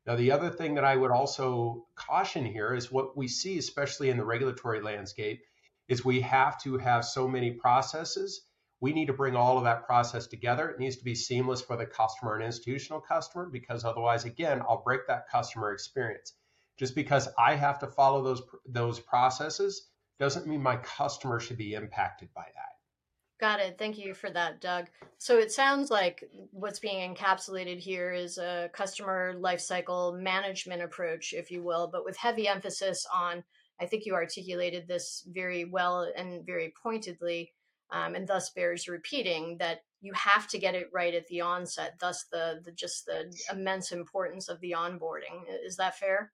Now, 0.05 0.17
the 0.17 0.34
other 0.34 0.50
thing 0.50 0.75
that 0.75 0.84
I 0.84 0.98
would 0.98 1.10
also 1.10 1.88
caution 1.96 2.44
here 2.44 2.74
is 2.74 2.91
what 2.91 3.15
we 3.15 3.29
see, 3.29 3.58
especially 3.58 4.10
in 4.10 4.17
the 4.17 4.25
regulatory 4.25 4.82
landscape, 4.82 5.41
is 5.88 6.03
we 6.03 6.20
have 6.20 6.62
to 6.63 6.77
have 6.77 7.05
so 7.05 7.29
many 7.29 7.51
processes 7.51 8.41
we 8.82 8.91
need 8.91 9.05
to 9.05 9.13
bring 9.13 9.38
all 9.38 9.58
of 9.58 9.63
that 9.63 9.86
process 9.86 10.27
together. 10.27 10.67
It 10.67 10.77
needs 10.77 10.98
to 10.98 11.05
be 11.05 11.15
seamless 11.15 11.62
for 11.62 11.77
the 11.77 11.86
customer 11.86 12.36
and 12.36 12.44
institutional 12.44 13.00
customer 13.00 13.46
because 13.50 13.86
otherwise, 13.86 14.25
again, 14.25 14.62
I'll 14.62 14.84
break 14.84 15.08
that 15.08 15.29
customer 15.29 15.72
experience. 15.72 16.34
Just 16.77 16.94
because 16.94 17.29
I 17.39 17.55
have 17.55 17.79
to 17.79 17.88
follow 17.88 18.22
those 18.22 18.41
those 18.65 19.00
processes 19.00 19.88
doesn't 20.19 20.48
mean 20.48 20.62
my 20.62 20.77
customer 20.77 21.39
should 21.39 21.57
be 21.57 21.74
impacted 21.74 22.29
by 22.34 22.45
that. 22.53 22.75
Got 23.39 23.60
it. 23.60 23.77
Thank 23.77 23.98
you 23.98 24.13
for 24.13 24.29
that, 24.29 24.62
Doug. 24.62 24.86
So 25.17 25.38
it 25.38 25.51
sounds 25.51 25.91
like 25.91 26.24
what's 26.51 26.79
being 26.79 27.13
encapsulated 27.13 27.79
here 27.79 28.13
is 28.13 28.38
a 28.38 28.69
customer 28.74 29.34
lifecycle 29.38 30.17
management 30.17 30.81
approach, 30.81 31.34
if 31.34 31.51
you 31.51 31.62
will, 31.62 31.89
but 31.91 32.05
with 32.05 32.15
heavy 32.15 32.48
emphasis 32.48 33.05
on, 33.13 33.43
I 33.79 33.88
think 33.88 34.05
you 34.05 34.13
articulated 34.13 34.88
this 34.88 35.27
very 35.27 35.65
well 35.65 36.10
and 36.15 36.45
very 36.45 36.74
pointedly, 36.81 37.51
um, 37.91 38.15
and 38.15 38.25
thus 38.25 38.51
bears 38.51 38.88
repeating 38.88 39.57
that 39.60 39.81
you 40.05 40.13
have 40.13 40.48
to 40.48 40.60
get 40.60 40.75
it 40.75 40.89
right 40.93 41.15
at 41.15 41.27
the 41.27 41.41
onset 41.41 41.95
thus 42.00 42.25
the, 42.31 42.62
the 42.63 42.72
just 42.72 43.05
the 43.05 43.34
immense 43.51 43.91
importance 43.91 44.48
of 44.48 44.60
the 44.62 44.72
onboarding 44.72 45.43
is 45.65 45.77
that 45.77 45.98
fair 45.98 46.31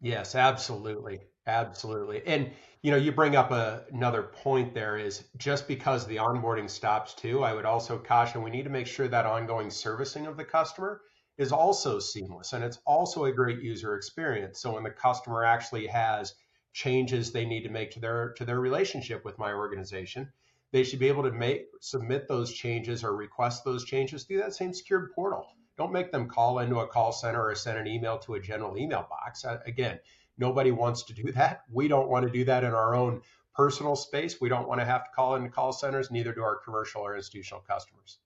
yes 0.00 0.34
absolutely 0.34 1.20
absolutely 1.48 2.22
and 2.26 2.50
you 2.82 2.90
know 2.90 2.96
you 2.96 3.10
bring 3.10 3.34
up 3.34 3.50
a, 3.50 3.82
another 3.92 4.22
point 4.22 4.74
there 4.74 4.96
is 4.96 5.24
just 5.36 5.66
because 5.66 6.06
the 6.06 6.16
onboarding 6.16 6.70
stops 6.70 7.14
too 7.14 7.42
i 7.42 7.52
would 7.52 7.64
also 7.64 7.98
caution 7.98 8.42
we 8.42 8.50
need 8.50 8.64
to 8.64 8.70
make 8.70 8.86
sure 8.86 9.08
that 9.08 9.26
ongoing 9.26 9.70
servicing 9.70 10.26
of 10.26 10.36
the 10.36 10.44
customer 10.44 11.00
is 11.38 11.50
also 11.50 11.98
seamless 11.98 12.52
and 12.52 12.62
it's 12.62 12.78
also 12.86 13.24
a 13.24 13.32
great 13.32 13.60
user 13.60 13.96
experience 13.96 14.60
so 14.60 14.74
when 14.74 14.84
the 14.84 14.90
customer 14.90 15.44
actually 15.44 15.86
has 15.86 16.34
changes 16.78 17.32
they 17.32 17.44
need 17.44 17.64
to 17.64 17.70
make 17.70 17.90
to 17.90 18.00
their 18.00 18.32
to 18.34 18.44
their 18.44 18.60
relationship 18.60 19.24
with 19.24 19.36
my 19.36 19.52
organization, 19.52 20.32
they 20.70 20.84
should 20.84 21.00
be 21.00 21.08
able 21.08 21.24
to 21.24 21.32
make 21.32 21.66
submit 21.80 22.28
those 22.28 22.52
changes 22.52 23.02
or 23.02 23.16
request 23.16 23.64
those 23.64 23.84
changes 23.84 24.24
through 24.24 24.38
that 24.38 24.54
same 24.54 24.72
secured 24.72 25.10
portal. 25.12 25.46
Don't 25.76 25.92
make 25.92 26.12
them 26.12 26.28
call 26.28 26.60
into 26.60 26.78
a 26.78 26.86
call 26.86 27.10
center 27.10 27.42
or 27.44 27.54
send 27.56 27.78
an 27.78 27.88
email 27.88 28.18
to 28.18 28.34
a 28.34 28.40
general 28.40 28.78
email 28.78 29.06
box. 29.10 29.44
Again, 29.66 29.98
nobody 30.38 30.70
wants 30.70 31.02
to 31.04 31.12
do 31.12 31.30
that. 31.32 31.62
We 31.70 31.88
don't 31.88 32.08
want 32.08 32.26
to 32.26 32.32
do 32.32 32.44
that 32.44 32.64
in 32.64 32.72
our 32.72 32.94
own 32.94 33.20
personal 33.54 33.96
space. 33.96 34.40
We 34.40 34.48
don't 34.48 34.68
want 34.68 34.80
to 34.80 34.84
have 34.84 35.04
to 35.04 35.10
call 35.14 35.34
into 35.34 35.50
call 35.50 35.72
centers, 35.72 36.10
neither 36.10 36.32
do 36.32 36.42
our 36.42 36.56
commercial 36.56 37.02
or 37.02 37.16
institutional 37.16 37.62
customers. 37.68 38.18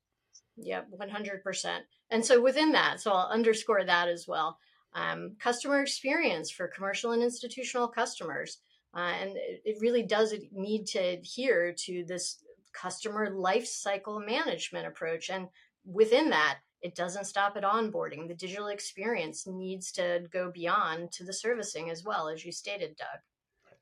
Yep, 0.56 0.88
100%. 0.98 1.78
And 2.10 2.24
so 2.24 2.40
within 2.40 2.72
that, 2.72 3.00
so 3.00 3.12
I'll 3.12 3.28
underscore 3.28 3.84
that 3.84 4.08
as 4.08 4.28
well. 4.28 4.58
Um, 4.94 5.36
customer 5.38 5.80
experience 5.80 6.50
for 6.50 6.68
commercial 6.68 7.12
and 7.12 7.22
institutional 7.22 7.88
customers. 7.88 8.58
Uh, 8.94 9.12
and 9.20 9.30
it, 9.36 9.62
it 9.64 9.76
really 9.80 10.02
does 10.02 10.34
need 10.52 10.86
to 10.88 10.98
adhere 10.98 11.72
to 11.72 12.04
this 12.06 12.44
customer 12.72 13.30
life 13.30 13.66
cycle 13.66 14.20
management 14.20 14.86
approach. 14.86 15.30
And 15.30 15.48
within 15.86 16.30
that, 16.30 16.58
it 16.82 16.94
doesn't 16.94 17.26
stop 17.26 17.56
at 17.56 17.62
onboarding. 17.62 18.28
The 18.28 18.34
digital 18.34 18.66
experience 18.68 19.46
needs 19.46 19.92
to 19.92 20.26
go 20.32 20.50
beyond 20.52 21.12
to 21.12 21.24
the 21.24 21.32
servicing 21.32 21.90
as 21.90 22.04
well, 22.04 22.28
as 22.28 22.44
you 22.44 22.52
stated, 22.52 22.96
Doug. 22.96 23.20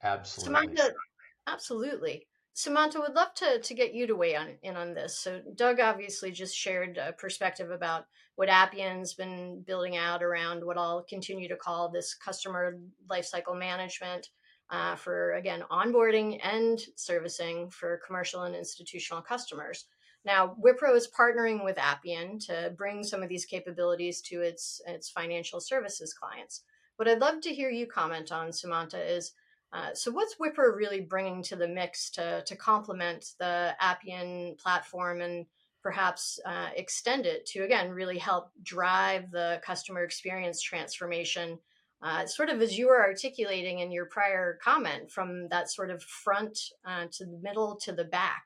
Absolutely. 0.02 0.68
Sumanta, 0.68 0.92
absolutely. 1.46 2.26
Sumanta, 2.54 3.00
would 3.00 3.14
love 3.14 3.32
to, 3.36 3.60
to 3.60 3.74
get 3.74 3.94
you 3.94 4.06
to 4.06 4.16
weigh 4.16 4.36
on, 4.36 4.48
in 4.62 4.76
on 4.76 4.92
this. 4.92 5.18
So, 5.18 5.40
Doug 5.54 5.80
obviously 5.80 6.30
just 6.30 6.54
shared 6.54 6.98
a 6.98 7.12
perspective 7.12 7.70
about 7.70 8.06
what 8.36 8.48
Appian's 8.48 9.14
been 9.14 9.62
building 9.66 9.96
out 9.96 10.22
around 10.22 10.64
what 10.64 10.76
I'll 10.76 11.04
continue 11.08 11.48
to 11.48 11.56
call 11.56 11.88
this 11.88 12.14
customer 12.14 12.78
lifecycle 13.10 13.58
management 13.58 14.28
uh, 14.70 14.96
for, 14.96 15.34
again, 15.34 15.62
onboarding 15.70 16.38
and 16.42 16.80
servicing 16.96 17.70
for 17.70 18.00
commercial 18.06 18.42
and 18.42 18.54
institutional 18.54 19.22
customers. 19.22 19.86
Now, 20.24 20.54
Wipro 20.62 20.94
is 20.94 21.08
partnering 21.08 21.64
with 21.64 21.78
Appian 21.78 22.38
to 22.40 22.72
bring 22.76 23.02
some 23.02 23.22
of 23.22 23.28
these 23.28 23.46
capabilities 23.46 24.20
to 24.22 24.42
its, 24.42 24.80
its 24.86 25.08
financial 25.08 25.60
services 25.60 26.12
clients. 26.12 26.62
What 26.96 27.08
I'd 27.08 27.20
love 27.20 27.40
to 27.42 27.54
hear 27.54 27.70
you 27.70 27.86
comment 27.86 28.30
on, 28.30 28.48
Sumanta, 28.48 29.00
is 29.02 29.32
uh, 29.72 29.94
so 29.94 30.10
what's 30.10 30.36
Wipro 30.36 30.74
really 30.76 31.00
bringing 31.00 31.42
to 31.44 31.56
the 31.56 31.68
mix 31.68 32.10
to, 32.10 32.42
to 32.44 32.56
complement 32.56 33.32
the 33.38 33.74
Appian 33.80 34.56
platform 34.58 35.20
and 35.20 35.46
perhaps 35.82 36.38
uh, 36.44 36.68
extend 36.76 37.24
it 37.24 37.46
to, 37.46 37.62
again, 37.62 37.90
really 37.90 38.18
help 38.18 38.50
drive 38.62 39.30
the 39.30 39.60
customer 39.64 40.02
experience 40.02 40.60
transformation 40.60 41.58
uh, 42.02 42.26
sort 42.26 42.48
of 42.48 42.62
as 42.62 42.78
you 42.78 42.88
were 42.88 43.02
articulating 43.02 43.80
in 43.80 43.92
your 43.92 44.06
prior 44.06 44.58
comment 44.62 45.10
from 45.10 45.48
that 45.48 45.70
sort 45.70 45.90
of 45.90 46.02
front 46.02 46.58
uh, 46.84 47.06
to 47.12 47.24
the 47.24 47.38
middle 47.42 47.76
to 47.76 47.92
the 47.92 48.04
back. 48.04 48.42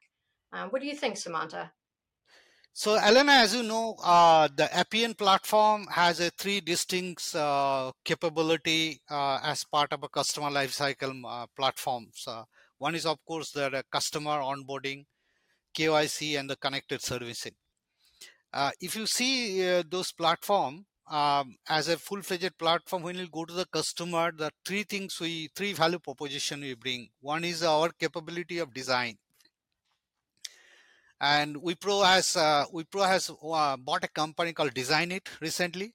Uh, 0.54 0.68
what 0.68 0.80
do 0.80 0.86
you 0.86 0.94
think, 0.94 1.16
Sumanta? 1.16 1.70
So, 2.72 2.96
Elena, 2.96 3.32
as 3.32 3.54
you 3.54 3.62
know, 3.64 3.96
uh, 4.04 4.48
the 4.54 4.72
Appian 4.76 5.14
platform 5.14 5.86
has 5.90 6.20
a 6.20 6.30
three 6.30 6.60
distinct 6.60 7.34
uh, 7.34 7.90
capability 8.04 9.00
uh, 9.10 9.40
as 9.42 9.64
part 9.64 9.92
of 9.92 10.02
a 10.04 10.08
customer 10.08 10.50
lifecycle 10.50 11.22
uh, 11.26 11.46
platform. 11.56 12.06
So, 12.14 12.44
one 12.78 12.94
is, 12.94 13.04
of 13.06 13.18
course, 13.24 13.50
the 13.50 13.84
customer 13.90 14.38
onboarding, 14.38 15.06
KYC, 15.76 16.38
and 16.38 16.48
the 16.48 16.56
connected 16.56 17.02
servicing. 17.02 17.54
Uh, 18.52 18.70
if 18.80 18.94
you 18.94 19.06
see 19.06 19.68
uh, 19.68 19.82
those 19.90 20.12
platform, 20.12 20.86
um, 21.10 21.56
as 21.68 21.88
a 21.88 21.96
full-fledged 21.96 22.56
platform 22.56 23.02
when 23.02 23.16
you 23.16 23.28
go 23.28 23.44
to 23.44 23.52
the 23.52 23.66
customer 23.66 24.32
the 24.32 24.50
three 24.64 24.84
things 24.84 25.20
we 25.20 25.50
three 25.54 25.74
value 25.74 25.98
proposition 25.98 26.62
we 26.62 26.72
bring 26.72 27.06
one 27.20 27.44
is 27.44 27.62
our 27.62 27.90
capability 27.90 28.58
of 28.58 28.72
design 28.72 29.14
and 31.24 31.56
Wipro 31.56 32.04
has 32.04 32.36
uh, 32.36 32.66
Wipro 32.72 33.06
has 33.06 33.30
uh, 33.30 33.76
bought 33.78 34.04
a 34.04 34.08
company 34.08 34.52
called 34.52 34.74
Designit 34.74 35.26
recently, 35.40 35.94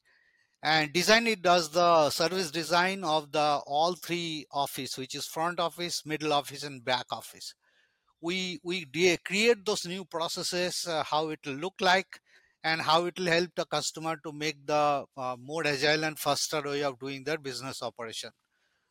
and 0.63 0.91
Designit 0.91 1.43
does 1.43 1.69
the 1.69 2.09
service 2.09 2.49
design 2.49 3.03
of 3.03 3.31
the 3.31 3.61
all 3.67 3.93
three 3.93 4.47
office, 4.51 4.97
which 4.97 5.13
is 5.13 5.27
front 5.27 5.59
office, 5.59 6.03
middle 6.05 6.33
office, 6.33 6.63
and 6.63 6.83
back 6.83 7.05
office. 7.11 7.53
We 8.21 8.59
we 8.63 8.87
create 9.23 9.63
those 9.65 9.85
new 9.85 10.03
processes, 10.03 10.87
uh, 10.87 11.03
how 11.03 11.29
it 11.29 11.39
will 11.45 11.59
look 11.65 11.75
like, 11.79 12.19
and 12.63 12.81
how 12.81 13.05
it 13.05 13.19
will 13.19 13.27
help 13.27 13.51
the 13.55 13.65
customer 13.65 14.17
to 14.25 14.31
make 14.31 14.65
the 14.65 15.05
uh, 15.15 15.35
more 15.39 15.65
agile 15.67 16.05
and 16.05 16.17
faster 16.17 16.63
way 16.63 16.83
of 16.83 16.99
doing 16.99 17.23
their 17.23 17.37
business 17.37 17.83
operation. 17.83 18.31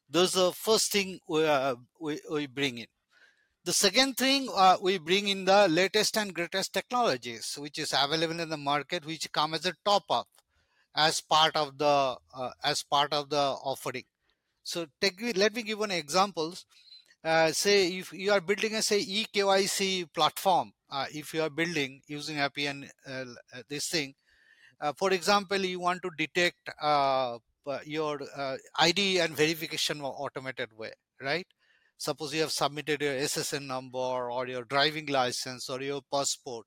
Those 0.09 0.37
are 0.37 0.47
the 0.47 0.53
first 0.53 0.93
thing 0.93 1.19
we, 1.29 1.45
uh, 1.45 1.75
we, 2.01 2.21
we 2.31 2.47
bring 2.47 2.79
in. 2.79 2.87
The 3.69 3.75
second 3.75 4.17
thing 4.17 4.49
uh, 4.57 4.79
we 4.81 4.97
bring 4.97 5.29
in 5.29 5.45
the 5.45 5.69
latest 5.69 6.17
and 6.17 6.33
greatest 6.33 6.73
technologies, 6.73 7.55
which 7.59 7.79
is 7.79 7.93
available 7.93 8.41
in 8.41 8.49
the 8.49 8.57
market, 8.57 9.05
which 9.05 9.31
come 9.31 9.53
as 9.53 9.67
a 9.67 9.75
top 9.85 10.05
up 10.09 10.27
as 10.95 11.21
part 11.21 11.55
of 11.55 11.77
the 11.77 12.17
uh, 12.33 12.51
as 12.65 12.83
part 12.83 13.13
of 13.13 13.29
the 13.29 13.37
offering. 13.37 14.05
So 14.63 14.87
take, 15.03 15.21
let 15.37 15.55
me 15.55 15.63
give 15.63 15.81
one 15.81 15.91
examples. 15.91 16.65
Uh, 17.23 17.53
say 17.53 17.89
if 17.89 18.11
you 18.11 18.33
are 18.33 18.41
building 18.41 18.75
a 18.75 18.81
say 18.81 19.05
eKYC 19.05 20.15
platform, 20.15 20.73
uh, 20.91 21.05
if 21.13 21.35
you 21.35 21.43
are 21.43 21.51
building 21.51 22.01
using 22.07 22.39
Appian 22.39 22.89
uh, 23.07 23.25
this 23.69 23.89
thing, 23.89 24.15
uh, 24.81 24.95
for 24.97 25.13
example, 25.13 25.59
you 25.59 25.79
want 25.79 26.01
to 26.01 26.11
detect 26.17 26.71
your 27.85 28.19
ID 28.79 29.19
and 29.19 29.37
verification 29.37 30.01
automated 30.01 30.71
way, 30.75 30.93
right? 31.21 31.47
Suppose 31.99 32.33
you 32.33 32.43
have 32.43 32.53
submitted 32.53 33.03
your 33.03 33.15
SSN 33.15 33.67
number 33.67 33.99
or 33.99 34.47
your 34.47 34.65
driving 34.65 35.07
license 35.07 35.69
or 35.69 35.83
your 35.83 36.01
passport. 36.13 36.65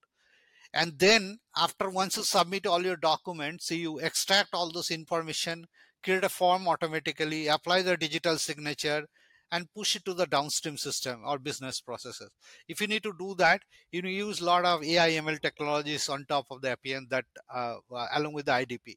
And 0.74 1.00
then 1.00 1.40
after 1.56 1.90
once 1.90 2.18
you 2.18 2.24
submit 2.24 2.68
all 2.68 2.84
your 2.84 2.98
documents, 2.98 3.72
you 3.72 3.98
extract 4.00 4.50
all 4.54 4.72
those 4.72 4.92
information, 4.92 5.68
create 6.04 6.26
a 6.26 6.30
form 6.30 6.68
automatically, 6.68 7.48
apply 7.48 7.82
the 7.82 7.96
digital 7.96 8.38
signature, 8.38 9.08
and 9.54 9.74
push 9.74 9.96
it 9.96 10.04
to 10.06 10.14
the 10.14 10.26
downstream 10.26 10.78
system 10.78 11.22
or 11.26 11.40
business 11.40 11.80
processes. 11.80 12.30
If 12.68 12.82
you 12.82 12.88
need 12.88 13.04
to 13.04 13.14
do 13.18 13.34
that, 13.38 13.62
you 13.92 14.02
use 14.02 14.42
a 14.42 14.46
lot 14.46 14.66
of 14.66 14.84
AI 14.84 15.12
ML 15.12 15.42
technologies 15.42 16.10
on 16.10 16.26
top 16.28 16.46
of 16.52 16.62
the 16.62 16.72
Appian 16.72 17.08
that 17.10 17.26
uh, 17.54 17.76
along 18.14 18.34
with 18.34 18.46
the 18.46 18.54
IDP. 18.54 18.96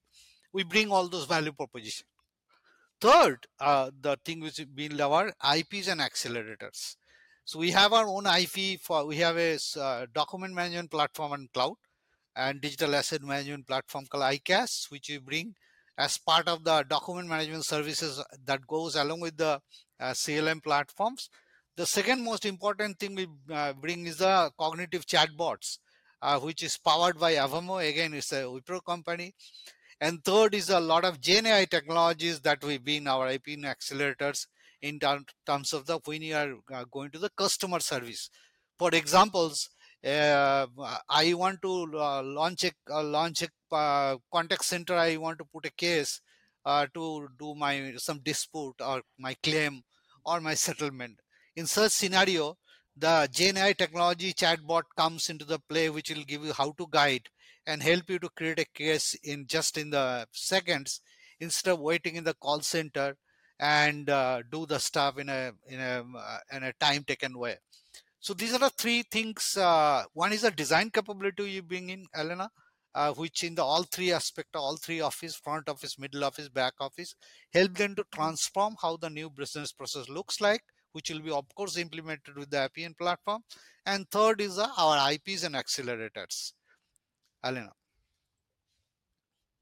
We 0.53 0.65
bring 0.65 0.91
all 0.91 1.09
those 1.09 1.27
value 1.27 1.53
propositions. 1.53 2.09
Third, 3.05 3.49
uh, 3.61 3.91
the 4.01 4.17
thing 4.25 4.41
which 4.41 4.59
we 4.59 4.65
been 4.65 4.99
our 4.99 5.31
IPs 5.55 5.89
and 5.89 6.01
accelerators. 6.01 6.97
So 7.45 7.59
we 7.59 7.71
have 7.73 7.93
our 7.93 8.09
own 8.09 8.25
IP 8.25 8.81
for 8.81 9.05
we 9.05 9.17
have 9.17 9.37
a 9.37 9.59
uh, 9.79 10.07
document 10.15 10.55
management 10.55 10.91
platform 10.91 11.35
and 11.35 11.53
cloud 11.53 11.75
and 12.35 12.63
digital 12.63 12.95
asset 12.95 13.23
management 13.23 13.67
platform 13.67 14.07
called 14.07 14.25
iCast, 14.25 14.91
which 14.91 15.11
we 15.11 15.19
bring 15.19 15.55
as 15.99 16.17
part 16.17 16.49
of 16.49 16.65
the 16.65 16.83
document 16.89 17.29
management 17.29 17.67
services 17.67 18.25
that 18.47 18.67
goes 18.67 18.97
along 18.97 19.21
with 19.21 19.37
the 19.37 19.61
uh, 20.01 20.13
CLM 20.13 20.63
platforms. 20.63 21.29
The 21.77 21.85
second 21.85 22.25
most 22.25 22.47
important 22.47 22.99
thing 22.99 23.17
we 23.17 23.27
uh, 23.53 23.75
bring 23.75 24.07
is 24.07 24.17
the 24.17 24.51
cognitive 24.59 25.05
chatbots, 25.05 25.77
uh, 26.23 26.41
which 26.41 26.63
is 26.63 26.79
powered 26.79 27.19
by 27.19 27.35
Avaamo. 27.35 27.87
Again, 27.87 28.15
it's 28.15 28.33
a 28.33 28.45
Wipro 28.45 28.83
company. 28.83 29.35
And 30.01 30.25
third 30.25 30.55
is 30.55 30.71
a 30.71 30.81
lot 30.81 31.05
of 31.05 31.21
GenAI 31.21 31.69
technologies 31.69 32.41
that 32.41 32.63
we've 32.65 32.85
been 32.85 33.07
our 33.07 33.29
IP 33.29 33.47
accelerators 33.47 34.47
in 34.83 34.99
terms 34.99 35.73
of 35.73 35.87
the 35.87 35.99
when 36.05 36.23
you 36.23 36.35
are 36.35 36.55
uh, 36.73 36.85
going 36.91 37.11
to 37.11 37.19
the 37.19 37.31
customer 37.31 37.81
service. 37.81 38.29
For 38.79 38.91
examples, 38.93 39.71
uh, 40.05 40.67
I 41.09 41.33
want 41.35 41.63
to 41.63 41.91
uh, 41.95 42.23
launch 42.23 42.65
a 42.65 42.73
uh, 42.91 43.03
launch 43.03 43.43
a 43.43 43.75
uh, 43.75 44.17
contact 44.33 44.65
center. 44.65 44.95
I 44.95 45.17
want 45.17 45.39
to 45.39 45.45
put 45.45 45.65
a 45.65 45.73
case 45.73 46.21
uh, 46.67 46.87
to 46.95 47.29
do 47.39 47.55
my 47.55 47.95
some 47.97 48.19
dispute 48.19 48.75
or 48.81 49.03
my 49.19 49.35
claim 49.43 49.83
or 50.27 50.41
my 50.41 50.55
settlement. 50.55 51.21
In 51.57 51.67
such 51.67 51.93
scenario, 51.93 52.57
the 52.97 53.29
GenAI 53.33 53.77
technology 53.77 54.33
chatbot 54.33 54.83
comes 54.97 55.31
into 55.31 55.45
the 55.45 55.61
play, 55.69 55.89
which 55.89 56.11
will 56.11 56.25
give 56.25 56.45
you 56.45 56.53
how 56.53 56.73
to 56.73 56.87
guide 56.91 57.29
and 57.67 57.83
help 57.83 58.09
you 58.09 58.19
to 58.19 58.29
create 58.31 58.59
a 58.59 58.67
case 58.75 59.15
in 59.23 59.47
just 59.47 59.79
in 59.79 59.91
the 59.91 60.27
seconds 60.33 61.01
instead 61.41 61.73
of 61.73 61.81
waiting 61.81 62.17
in 62.17 62.25
the 62.25 62.35
call 62.35 62.61
center 62.61 63.17
and 63.61 64.11
uh, 64.11 64.43
do 64.51 64.67
the 64.67 64.79
stuff 64.79 65.19
in 65.19 65.29
a 65.29 65.53
in 65.67 65.81
a 65.81 66.05
uh, 66.17 66.39
in 66.53 66.63
a 66.65 66.73
time 66.75 67.05
taken 67.05 67.39
way. 67.39 67.57
So 68.21 68.35
these 68.35 68.55
are 68.55 68.59
the 68.59 68.71
three 68.71 69.03
things 69.03 69.57
uh, 69.57 70.05
one 70.13 70.33
is 70.33 70.45
a 70.45 70.51
design 70.51 70.91
capability 70.91 71.51
you 71.51 71.63
bring 71.63 71.91
in 71.91 72.07
elena 72.15 72.51
uh, 72.95 73.13
which 73.13 73.45
in 73.45 73.55
the 73.55 73.63
all 73.63 73.83
three 73.83 74.13
aspect 74.13 74.57
all 74.57 74.77
three 74.77 75.01
office 75.01 75.37
front 75.37 75.69
office 75.69 75.99
middle 75.99 76.25
office 76.25 76.49
back 76.49 76.75
office 76.81 77.15
help 77.53 77.75
them 77.75 77.95
to 77.95 78.05
transform 78.15 78.77
how 78.81 78.97
the 78.97 79.11
new 79.11 79.29
business 79.29 79.73
process 79.73 80.09
looks 80.09 80.41
like 80.41 80.63
which 80.95 81.11
will 81.11 81.21
be 81.21 81.31
of 81.31 81.45
course 81.55 81.77
implemented 81.77 82.37
with 82.37 82.51
the 82.51 82.57
appian 82.57 82.95
platform. 82.95 83.43
And 83.85 84.09
third 84.11 84.41
is 84.41 84.59
uh, 84.59 84.69
our 84.79 85.13
ips 85.13 85.45
and 85.45 85.55
accelerators 85.55 86.53
Elena. 87.45 87.73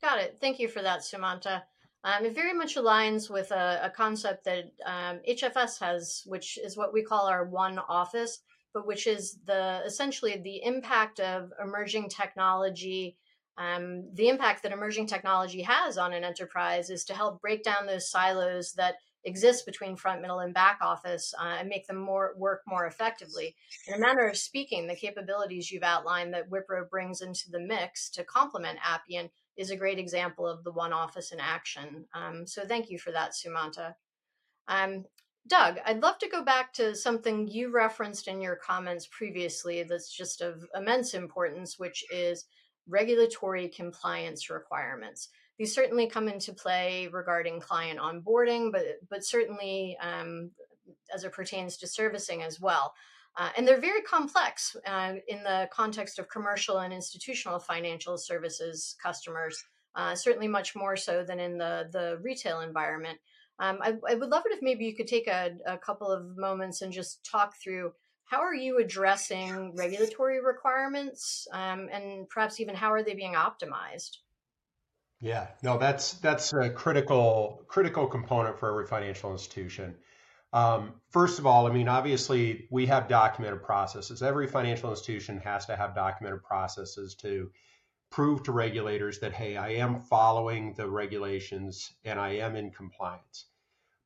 Got 0.03 0.21
it. 0.21 0.39
Thank 0.41 0.59
you 0.59 0.69
for 0.69 0.83
that, 0.83 1.01
Sumanta. 1.01 1.63
Um, 2.05 2.25
it 2.25 2.35
very 2.35 2.53
much 2.53 2.75
aligns 2.75 3.31
with 3.31 3.53
a, 3.53 3.81
a 3.85 3.91
concept 3.91 4.45
that 4.45 4.73
um, 4.85 5.21
HFS 5.29 5.79
has, 5.81 6.23
which 6.27 6.59
is 6.59 6.77
what 6.77 6.93
we 6.93 7.03
call 7.03 7.29
our 7.29 7.45
one 7.45 7.79
office, 7.79 8.41
but 8.75 8.87
which 8.87 9.07
is 9.07 9.39
the 9.47 9.83
essentially 9.87 10.37
the 10.39 10.65
impact 10.65 11.21
of 11.21 11.53
emerging 11.63 12.09
technology. 12.09 13.17
Um, 13.57 14.09
the 14.15 14.29
impact 14.29 14.63
that 14.65 14.73
emerging 14.73 15.07
technology 15.07 15.63
has 15.63 15.99
on 15.99 16.13
an 16.13 16.25
enterprise 16.25 16.91
is 16.91 17.05
to 17.05 17.15
help 17.15 17.41
break 17.41 17.63
down 17.63 17.87
those 17.87 18.11
silos 18.11 18.73
that 18.73 18.97
exist 19.25 19.67
between 19.67 19.97
front, 19.97 20.21
middle, 20.21 20.41
and 20.41 20.55
back 20.55 20.79
office 20.81 21.33
uh, 21.41 21.57
and 21.59 21.69
make 21.69 21.87
them 21.87 21.99
more 21.99 22.35
work 22.37 22.63
more 22.67 22.87
effectively. 22.87 23.55
In 23.87 23.95
a 23.95 23.99
manner 23.99 24.29
of 24.29 24.37
speaking, 24.37 24.87
the 24.87 24.97
capabilities 24.97 25.71
you've 25.71 25.83
outlined 25.83 26.35
that 26.35 26.51
Wipro 26.51 26.89
brings 26.89 27.21
into 27.21 27.51
the 27.51 27.61
mix 27.61 28.11
to 28.11 28.25
complement 28.25 28.79
Appian 28.85 29.31
is 29.57 29.71
a 29.71 29.77
great 29.77 29.99
example 29.99 30.47
of 30.47 30.65
the 30.65 30.73
one 30.73 30.93
office 30.93 31.33
in 31.33 31.41
action. 31.41 32.07
Um, 32.15 32.47
so 32.47 32.65
thank 32.65 32.91
you 32.91 32.99
for 32.99 33.13
that, 33.13 33.33
Sumanta. 33.33 33.95
Um, 34.69 35.05
Doug, 35.49 35.79
I'd 35.85 36.03
love 36.03 36.19
to 36.19 36.29
go 36.29 36.45
back 36.45 36.73
to 36.75 36.95
something 36.95 37.49
you 37.49 37.71
referenced 37.71 38.29
in 38.29 38.41
your 38.41 38.57
comments 38.57 39.09
previously 39.11 39.83
that's 39.83 40.15
just 40.15 40.41
of 40.41 40.65
immense 40.75 41.15
importance, 41.15 41.79
which 41.79 42.05
is 42.13 42.47
regulatory 42.89 43.69
compliance 43.69 44.51
requirements. 44.51 45.29
These 45.63 45.77
certainly 45.77 46.09
come 46.09 46.27
into 46.27 46.53
play 46.53 47.07
regarding 47.13 47.61
client 47.61 48.01
onboarding, 48.01 48.73
but 48.73 48.83
but 49.09 49.25
certainly 49.25 49.97
um, 50.03 50.51
as 51.15 51.23
it 51.23 51.31
pertains 51.31 51.77
to 51.77 51.87
servicing 51.87 52.43
as 52.43 52.61
well. 52.61 52.95
Uh, 53.37 53.51
and 53.57 53.65
they're 53.65 53.81
very 53.81 54.03
complex 54.03 54.75
uh, 54.85 55.13
in 55.29 55.45
the 55.45 55.69
context 55.73 56.19
of 56.19 56.29
commercial 56.29 56.79
and 56.79 56.93
institutional 56.93 57.61
financial 57.61 58.19
services 58.19 58.97
customers, 59.01 59.65
uh, 59.95 60.17
certainly 60.17 60.49
much 60.49 60.75
more 60.75 60.97
so 60.97 61.23
than 61.23 61.39
in 61.39 61.59
the, 61.59 61.89
the 61.93 62.19
retail 62.23 62.63
environment. 62.63 63.21
Um, 63.61 63.79
I, 63.81 63.95
I, 64.11 64.17
would 64.17 64.31
love 64.31 64.43
it 64.47 64.53
if 64.53 64.63
maybe 64.63 64.85
you 64.85 64.97
could 64.97 65.07
take 65.07 65.29
a, 65.29 65.53
a, 65.65 65.79
couple 65.79 66.11
of 66.11 66.37
moments 66.37 66.83
and 66.83 66.93
just 66.93 67.25
talk 67.25 67.55
through 67.63 67.93
how 68.25 68.41
are 68.41 68.55
you 68.55 68.79
addressing 68.81 69.77
regulatory 69.77 70.43
requirements 70.43 71.47
um, 71.53 71.89
and 71.93 72.29
perhaps 72.29 72.59
even 72.59 72.75
how 72.75 72.93
are 72.93 73.05
they 73.05 73.15
being 73.15 73.35
optimized? 73.35 74.17
Yeah, 75.23 75.47
no, 75.63 75.79
that's 75.79 76.15
that's 76.15 76.53
a 76.53 76.69
critical 76.69 77.63
critical 77.69 78.09
component 78.09 78.59
for 78.59 78.69
every 78.69 78.87
financial 78.87 79.31
institution. 79.31 79.95
Um, 80.53 80.95
first 81.11 81.39
of 81.39 81.47
all, 81.47 81.69
I 81.69 81.73
mean, 81.73 81.87
obviously, 81.87 82.67
we 82.73 82.87
have 82.87 83.07
documented 83.07 83.63
processes. 83.63 84.21
Every 84.21 84.49
financial 84.49 84.91
institution 84.91 85.39
has 85.39 85.67
to 85.67 85.77
have 85.77 85.95
documented 85.95 86.43
processes 86.43 87.15
to 87.21 87.53
prove 88.11 88.43
to 88.43 88.53
regulators 88.53 89.21
that, 89.21 89.33
hey, 89.33 89.57
I 89.57 89.75
am 89.75 90.01
following 90.01 90.75
the 90.75 90.91
regulations 90.91 91.93
and 92.05 92.19
I 92.19 92.31
am 92.39 92.57
in 92.57 92.73
compliance. 92.73 93.47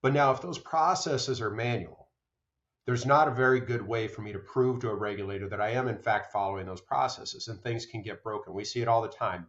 But 0.02 0.12
now, 0.12 0.32
if 0.32 0.42
those 0.42 0.58
processes 0.58 1.40
are 1.40 1.50
manual, 1.50 2.10
there's 2.84 3.06
not 3.06 3.28
a 3.28 3.34
very 3.34 3.60
good 3.60 3.82
way 3.82 4.06
for 4.06 4.20
me 4.20 4.34
to 4.34 4.38
prove 4.38 4.80
to 4.80 4.90
a 4.90 4.94
regulator 4.94 5.48
that 5.48 5.62
I 5.62 5.70
am, 5.70 5.88
in 5.88 5.98
fact, 5.98 6.30
following 6.30 6.66
those 6.66 6.82
processes, 6.82 7.48
and 7.48 7.58
things 7.58 7.86
can 7.86 8.02
get 8.02 8.22
broken. 8.22 8.52
We 8.52 8.64
see 8.66 8.82
it 8.82 8.88
all 8.88 9.00
the 9.00 9.08
time. 9.08 9.46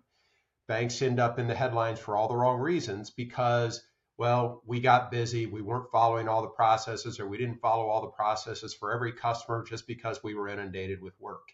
Banks 0.67 1.01
end 1.01 1.19
up 1.19 1.39
in 1.39 1.47
the 1.47 1.55
headlines 1.55 1.99
for 1.99 2.15
all 2.15 2.27
the 2.27 2.35
wrong 2.35 2.59
reasons 2.59 3.09
because 3.09 3.81
well, 4.17 4.63
we 4.65 4.79
got 4.79 5.11
busy, 5.11 5.45
we 5.45 5.61
weren't 5.61 5.91
following 5.91 6.27
all 6.27 6.41
the 6.41 6.47
processes, 6.47 7.19
or 7.19 7.27
we 7.27 7.37
didn't 7.37 7.61
follow 7.61 7.87
all 7.87 8.01
the 8.01 8.07
processes 8.07 8.73
for 8.73 8.91
every 8.91 9.11
customer 9.11 9.63
just 9.63 9.85
because 9.85 10.23
we 10.23 10.33
were 10.33 10.47
inundated 10.47 11.01
with 11.01 11.13
work. 11.19 11.49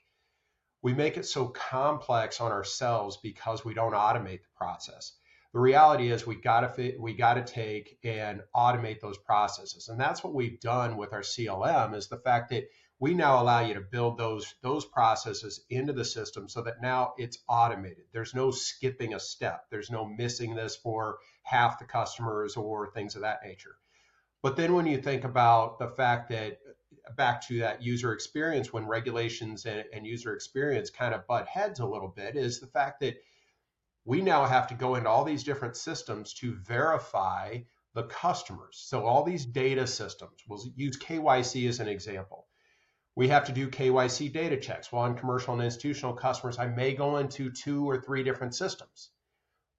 We 0.82 0.93
make 0.93 1.17
it 1.17 1.25
so 1.25 1.48
complex 1.48 2.39
on 2.39 2.51
ourselves 2.51 3.17
because 3.22 3.65
we 3.65 3.74
don't 3.74 3.93
automate 3.93 4.41
the 4.43 4.50
process. 4.55 5.13
The 5.53 5.60
reality 5.60 6.10
is 6.10 6.25
we 6.25 6.36
got 6.36 6.75
to 6.75 6.95
we 6.99 7.13
got 7.13 7.36
to 7.36 7.43
take 7.43 7.99
and 8.04 8.41
automate 8.56 9.02
those 9.02 9.17
processes, 9.17 9.89
and 9.89 9.99
that's 9.99 10.23
what 10.23 10.34
we've 10.34 10.60
done 10.60 10.97
with 10.97 11.13
our 11.13 11.21
CLM. 11.21 11.95
Is 11.95 12.08
the 12.08 12.17
fact 12.17 12.49
that 12.49 12.63
we 12.99 13.13
now 13.13 13.41
allow 13.41 13.60
you 13.60 13.73
to 13.73 13.82
build 13.82 14.17
those 14.17 14.56
those 14.62 14.86
processes 14.86 15.65
into 15.69 15.93
the 15.93 16.06
system 16.06 16.47
so 16.47 16.62
that 16.62 16.82
now 16.82 17.13
it's 17.17 17.39
automated. 17.49 18.06
There's 18.12 18.34
no 18.34 18.51
skipping 18.51 19.13
a 19.13 19.19
step. 19.19 19.65
There's 19.69 19.89
no 19.89 20.06
missing 20.06 20.56
this 20.56 20.75
for 20.75 21.17
half 21.41 21.79
the 21.79 21.86
customers 21.86 22.56
or 22.56 22.91
things 22.91 23.15
of 23.15 23.21
that 23.23 23.43
nature. 23.43 23.75
But 24.41 24.56
then 24.58 24.73
when 24.73 24.86
you 24.86 25.01
think 25.01 25.23
about 25.23 25.79
the 25.79 25.89
fact 25.89 26.29
that 26.29 26.60
back 27.15 27.45
to 27.47 27.60
that 27.60 27.82
user 27.82 28.13
experience 28.13 28.71
when 28.71 28.86
regulations 28.86 29.65
and, 29.65 29.84
and 29.91 30.06
user 30.06 30.34
experience 30.34 30.89
kind 30.89 31.13
of 31.13 31.27
butt 31.27 31.47
heads 31.47 31.79
a 31.79 31.86
little 31.86 32.08
bit 32.08 32.38
is 32.38 32.60
the 32.60 32.67
fact 32.67 33.01
that 33.01 33.15
we 34.06 34.21
now 34.21 34.45
have 34.45 34.67
to 34.67 34.75
go 34.75 34.95
into 34.95 35.10
all 35.10 35.25
these 35.25 35.43
different 35.43 35.75
systems 35.75 36.34
to 36.36 36.56
verify 36.56 37.58
the 37.93 38.03
customers. 38.03 38.82
So 38.86 39.06
all 39.06 39.23
these 39.23 39.45
data 39.45 39.88
systems 39.88 40.39
we'll 40.47 40.63
use 40.75 40.97
kyc 40.97 41.67
as 41.67 41.79
an 41.79 41.88
example 41.88 42.47
we 43.15 43.28
have 43.28 43.45
to 43.45 43.52
do 43.52 43.69
KYC 43.69 44.34
data 44.34 44.58
checks. 44.58 44.91
Well, 44.91 45.04
on 45.04 45.15
commercial 45.15 45.54
and 45.54 45.63
institutional 45.63 46.13
customers, 46.13 46.58
I 46.58 46.67
may 46.67 46.93
go 46.93 47.17
into 47.17 47.52
two 47.52 47.88
or 47.88 48.02
three 48.02 48.23
different 48.23 48.56
systems. 48.56 49.12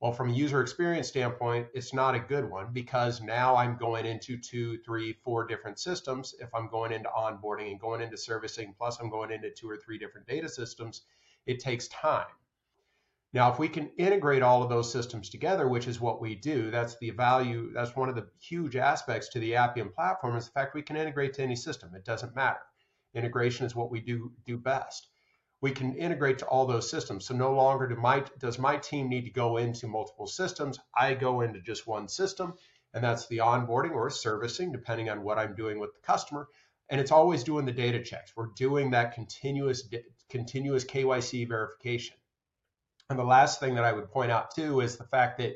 Well, 0.00 0.12
from 0.12 0.30
a 0.30 0.34
user 0.34 0.60
experience 0.60 1.08
standpoint, 1.08 1.68
it's 1.72 1.94
not 1.94 2.14
a 2.14 2.20
good 2.20 2.48
one 2.48 2.72
because 2.72 3.22
now 3.22 3.56
I'm 3.56 3.76
going 3.76 4.06
into 4.06 4.36
two, 4.36 4.78
three, 4.84 5.14
four 5.24 5.46
different 5.46 5.78
systems. 5.78 6.34
If 6.40 6.54
I'm 6.54 6.68
going 6.68 6.92
into 6.92 7.08
onboarding 7.08 7.70
and 7.70 7.80
going 7.80 8.02
into 8.02 8.16
servicing, 8.16 8.74
plus 8.76 9.00
I'm 9.00 9.10
going 9.10 9.32
into 9.32 9.50
two 9.50 9.68
or 9.68 9.78
three 9.78 9.98
different 9.98 10.26
data 10.26 10.48
systems, 10.48 11.02
it 11.46 11.58
takes 11.58 11.88
time. 11.88 12.26
Now, 13.32 13.50
if 13.50 13.58
we 13.58 13.68
can 13.68 13.90
integrate 13.96 14.42
all 14.42 14.62
of 14.62 14.68
those 14.68 14.92
systems 14.92 15.28
together, 15.28 15.66
which 15.66 15.88
is 15.88 16.00
what 16.00 16.20
we 16.20 16.36
do, 16.36 16.70
that's 16.70 16.96
the 16.98 17.10
value, 17.10 17.72
that's 17.72 17.96
one 17.96 18.08
of 18.08 18.14
the 18.14 18.28
huge 18.40 18.76
aspects 18.76 19.28
to 19.30 19.40
the 19.40 19.56
Appian 19.56 19.88
platform 19.90 20.36
is 20.36 20.44
the 20.44 20.52
fact 20.52 20.74
we 20.74 20.82
can 20.82 20.96
integrate 20.96 21.32
to 21.34 21.42
any 21.42 21.56
system. 21.56 21.94
It 21.96 22.04
doesn't 22.04 22.36
matter. 22.36 22.60
Integration 23.14 23.66
is 23.66 23.74
what 23.74 23.90
we 23.90 24.00
do 24.00 24.32
do 24.44 24.56
best. 24.56 25.08
We 25.60 25.70
can 25.70 25.94
integrate 25.94 26.38
to 26.38 26.46
all 26.46 26.66
those 26.66 26.90
systems. 26.90 27.26
So 27.26 27.34
no 27.34 27.54
longer 27.54 27.86
do 27.86 27.96
my 27.96 28.24
does 28.38 28.58
my 28.58 28.76
team 28.76 29.08
need 29.08 29.24
to 29.24 29.30
go 29.30 29.56
into 29.56 29.86
multiple 29.86 30.26
systems. 30.26 30.78
I 30.94 31.14
go 31.14 31.40
into 31.40 31.60
just 31.60 31.86
one 31.86 32.08
system, 32.08 32.54
and 32.92 33.02
that's 33.02 33.26
the 33.28 33.38
onboarding 33.38 33.92
or 33.92 34.10
servicing, 34.10 34.72
depending 34.72 35.08
on 35.08 35.22
what 35.22 35.38
I'm 35.38 35.54
doing 35.54 35.78
with 35.78 35.94
the 35.94 36.00
customer. 36.00 36.48
And 36.90 37.00
it's 37.00 37.12
always 37.12 37.44
doing 37.44 37.64
the 37.64 37.72
data 37.72 38.02
checks. 38.02 38.32
We're 38.36 38.48
doing 38.56 38.90
that 38.90 39.14
continuous 39.14 39.88
continuous 40.28 40.84
KYC 40.84 41.48
verification. 41.48 42.16
And 43.10 43.18
the 43.18 43.24
last 43.24 43.60
thing 43.60 43.74
that 43.74 43.84
I 43.84 43.92
would 43.92 44.10
point 44.10 44.32
out 44.32 44.54
too 44.54 44.80
is 44.80 44.96
the 44.96 45.04
fact 45.04 45.38
that 45.38 45.54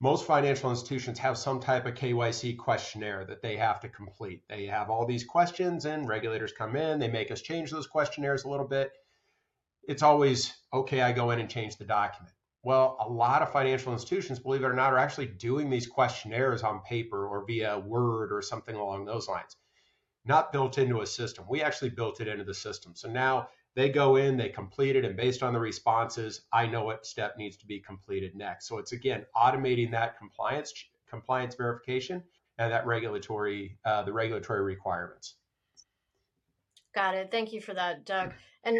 most 0.00 0.26
financial 0.26 0.70
institutions 0.70 1.18
have 1.18 1.38
some 1.38 1.58
type 1.58 1.86
of 1.86 1.94
KYC 1.94 2.58
questionnaire 2.58 3.24
that 3.24 3.40
they 3.40 3.56
have 3.56 3.80
to 3.80 3.88
complete. 3.88 4.42
They 4.48 4.66
have 4.66 4.90
all 4.90 5.06
these 5.06 5.24
questions, 5.24 5.86
and 5.86 6.06
regulators 6.06 6.52
come 6.52 6.76
in, 6.76 6.98
they 6.98 7.08
make 7.08 7.30
us 7.30 7.40
change 7.40 7.70
those 7.70 7.86
questionnaires 7.86 8.44
a 8.44 8.48
little 8.48 8.68
bit. 8.68 8.92
It's 9.88 10.02
always 10.02 10.52
okay, 10.72 11.00
I 11.00 11.12
go 11.12 11.30
in 11.30 11.38
and 11.38 11.48
change 11.48 11.76
the 11.76 11.84
document. 11.84 12.34
Well, 12.62 12.96
a 13.00 13.08
lot 13.08 13.42
of 13.42 13.52
financial 13.52 13.92
institutions, 13.92 14.40
believe 14.40 14.64
it 14.64 14.66
or 14.66 14.74
not, 14.74 14.92
are 14.92 14.98
actually 14.98 15.28
doing 15.28 15.70
these 15.70 15.86
questionnaires 15.86 16.62
on 16.62 16.80
paper 16.80 17.26
or 17.26 17.46
via 17.46 17.78
Word 17.78 18.32
or 18.32 18.42
something 18.42 18.74
along 18.74 19.04
those 19.04 19.28
lines. 19.28 19.56
Not 20.24 20.52
built 20.52 20.76
into 20.76 21.00
a 21.00 21.06
system. 21.06 21.46
We 21.48 21.62
actually 21.62 21.90
built 21.90 22.20
it 22.20 22.26
into 22.26 22.42
the 22.42 22.54
system. 22.54 22.94
So 22.96 23.08
now 23.08 23.48
they 23.76 23.90
go 23.90 24.16
in, 24.16 24.38
they 24.38 24.48
complete 24.48 24.96
it, 24.96 25.04
and 25.04 25.16
based 25.16 25.42
on 25.42 25.52
the 25.52 25.60
responses, 25.60 26.40
I 26.52 26.66
know 26.66 26.82
what 26.82 27.06
step 27.06 27.36
needs 27.36 27.58
to 27.58 27.66
be 27.66 27.78
completed 27.78 28.34
next. 28.34 28.66
So 28.66 28.78
it's 28.78 28.92
again 28.92 29.24
automating 29.36 29.90
that 29.92 30.18
compliance 30.18 30.72
compliance 31.08 31.54
verification 31.54 32.22
and 32.58 32.72
that 32.72 32.86
regulatory 32.86 33.78
uh, 33.84 34.02
the 34.02 34.12
regulatory 34.12 34.62
requirements. 34.62 35.34
Got 36.94 37.14
it. 37.14 37.30
Thank 37.30 37.52
you 37.52 37.60
for 37.60 37.74
that, 37.74 38.06
Doug. 38.06 38.32
And 38.64 38.78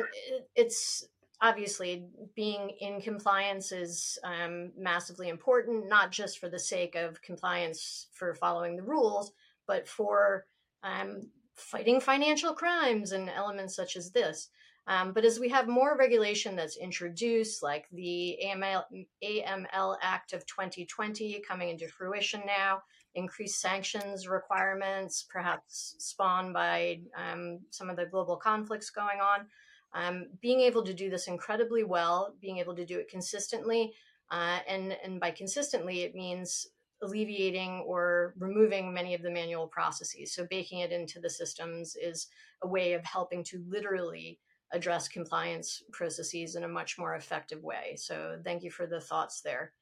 it's 0.54 1.06
obviously 1.42 2.06
being 2.34 2.70
in 2.80 3.02
compliance 3.02 3.72
is 3.72 4.18
um, 4.24 4.72
massively 4.78 5.28
important, 5.28 5.86
not 5.86 6.10
just 6.10 6.38
for 6.38 6.48
the 6.48 6.58
sake 6.58 6.94
of 6.94 7.20
compliance 7.20 8.06
for 8.12 8.34
following 8.34 8.76
the 8.76 8.82
rules, 8.82 9.32
but 9.66 9.86
for 9.86 10.46
um, 10.82 11.28
fighting 11.54 12.00
financial 12.00 12.54
crimes 12.54 13.12
and 13.12 13.28
elements 13.28 13.76
such 13.76 13.96
as 13.96 14.12
this. 14.12 14.48
Um, 14.88 15.12
but 15.12 15.24
as 15.24 15.40
we 15.40 15.48
have 15.48 15.66
more 15.66 15.96
regulation 15.96 16.54
that's 16.54 16.76
introduced, 16.76 17.62
like 17.62 17.86
the 17.92 18.38
AML, 18.44 18.84
AML 19.24 19.96
Act 20.00 20.32
of 20.32 20.46
2020 20.46 21.42
coming 21.46 21.70
into 21.70 21.88
fruition 21.88 22.42
now, 22.46 22.82
increased 23.16 23.60
sanctions 23.60 24.28
requirements, 24.28 25.26
perhaps 25.28 25.96
spawned 25.98 26.52
by 26.52 27.00
um, 27.16 27.58
some 27.70 27.90
of 27.90 27.96
the 27.96 28.06
global 28.06 28.36
conflicts 28.36 28.90
going 28.90 29.18
on, 29.20 29.46
um, 29.94 30.26
being 30.40 30.60
able 30.60 30.84
to 30.84 30.94
do 30.94 31.10
this 31.10 31.26
incredibly 31.26 31.82
well, 31.82 32.34
being 32.40 32.58
able 32.58 32.76
to 32.76 32.86
do 32.86 32.98
it 32.98 33.08
consistently, 33.08 33.92
uh, 34.30 34.58
and 34.68 34.96
and 35.04 35.18
by 35.18 35.30
consistently 35.30 36.02
it 36.02 36.14
means 36.14 36.68
alleviating 37.02 37.84
or 37.86 38.34
removing 38.38 38.92
many 38.92 39.14
of 39.14 39.22
the 39.22 39.30
manual 39.30 39.66
processes. 39.66 40.34
So 40.34 40.46
baking 40.48 40.80
it 40.80 40.92
into 40.92 41.20
the 41.20 41.30
systems 41.30 41.96
is 41.96 42.28
a 42.62 42.68
way 42.68 42.94
of 42.94 43.04
helping 43.04 43.44
to 43.44 43.62
literally 43.68 44.38
address 44.72 45.08
compliance 45.08 45.82
processes 45.92 46.56
in 46.56 46.64
a 46.64 46.68
much 46.68 46.98
more 46.98 47.14
effective 47.14 47.62
way. 47.62 47.96
So 47.96 48.38
thank 48.44 48.62
you 48.62 48.70
for 48.70 48.86
the 48.86 49.00
thoughts 49.00 49.40
there. 49.40 49.72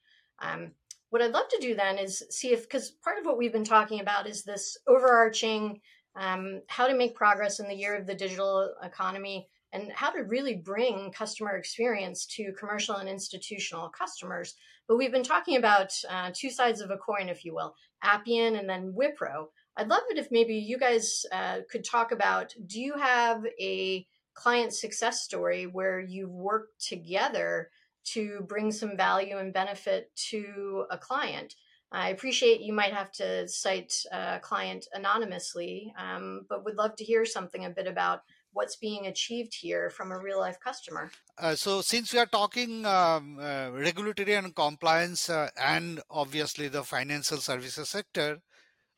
Um, 0.41 0.73
what 1.11 1.23
I'd 1.23 1.33
love 1.33 1.49
to 1.49 1.59
do 1.61 1.75
then 1.75 1.99
is 1.99 2.23
see 2.31 2.53
if, 2.53 2.63
because 2.63 2.91
part 2.91 3.19
of 3.19 3.25
what 3.25 3.39
we've 3.39 3.53
been 3.53 3.65
talking 3.65 4.01
about 4.01 4.29
is 4.29 4.43
this 4.43 4.77
overarching 4.87 5.81
um, 6.17 6.61
how 6.69 6.87
to 6.87 6.97
make 6.97 7.15
progress 7.15 7.61
in 7.61 7.69
the 7.69 7.75
year 7.75 7.97
of 7.97 8.07
the 8.07 8.15
digital 8.15 8.73
economy 8.83 9.49
and 9.73 9.91
how 9.93 10.11
to 10.11 10.23
really 10.23 10.55
bring 10.55 11.11
customer 11.13 11.57
experience 11.57 12.27
to 12.27 12.53
commercial 12.59 12.97
and 12.97 13.09
institutional 13.09 13.89
customers. 13.89 14.55
But 14.87 14.97
we've 14.97 15.13
been 15.13 15.25
talking 15.25 15.57
about 15.57 15.93
uh, 16.09 16.31
two 16.33 16.51
sides 16.51 16.81
of 16.81 16.91
a 16.91 16.97
coin, 16.97 17.29
if 17.29 17.45
you 17.45 17.55
will, 17.55 17.75
Appian 18.03 18.57
and 18.57 18.69
then 18.69 18.93
Wipro. 18.93 19.47
I'd 19.77 19.89
love 19.89 20.03
it 20.11 20.19
if 20.19 20.31
maybe 20.31 20.55
you 20.55 20.79
guys 20.79 21.27
uh, 21.33 21.59
could 21.69 21.85
talk 21.85 22.13
about 22.13 22.55
do 22.67 22.81
you 22.81 22.97
have 22.97 23.45
a 23.61 24.07
client 24.35 24.73
success 24.73 25.23
story 25.23 25.67
where 25.67 26.01
you've 26.01 26.31
worked 26.31 26.85
together 26.85 27.71
to 28.05 28.45
bring 28.49 28.71
some 28.71 28.97
value 28.97 29.39
and 29.39 29.53
benefit 29.53 30.15
to 30.31 30.85
a 30.91 30.99
client? 30.99 31.55
I 31.93 32.09
appreciate 32.09 32.61
you 32.61 32.73
might 32.73 32.93
have 32.93 33.13
to 33.13 33.47
cite 33.47 34.05
a 34.11 34.41
client 34.41 34.87
anonymously, 34.93 35.95
um, 35.97 36.45
but 36.49 36.65
would 36.65 36.77
love 36.77 36.97
to 36.97 37.05
hear 37.05 37.25
something 37.25 37.65
a 37.65 37.71
bit 37.71 37.87
about 37.87 38.23
what's 38.53 38.77
being 38.77 39.07
achieved 39.07 39.55
here 39.55 39.91
from 39.91 40.11
a 40.11 40.19
real 40.19 40.41
life 40.41 40.59
customer. 40.59 41.11
Uh, 41.39 41.55
so, 41.55 41.83
since 41.83 42.13
we 42.13 42.19
are 42.19 42.27
talking 42.27 42.85
um, 42.87 43.39
uh, 43.39 43.71
regulatory 43.71 44.35
and 44.35 44.55
compliance, 44.55 45.31
uh, 45.31 45.49
and 45.61 46.01
obviously 46.11 46.69
the 46.69 46.83
financial 46.83 47.39
services 47.39 47.89
sector, 47.89 48.41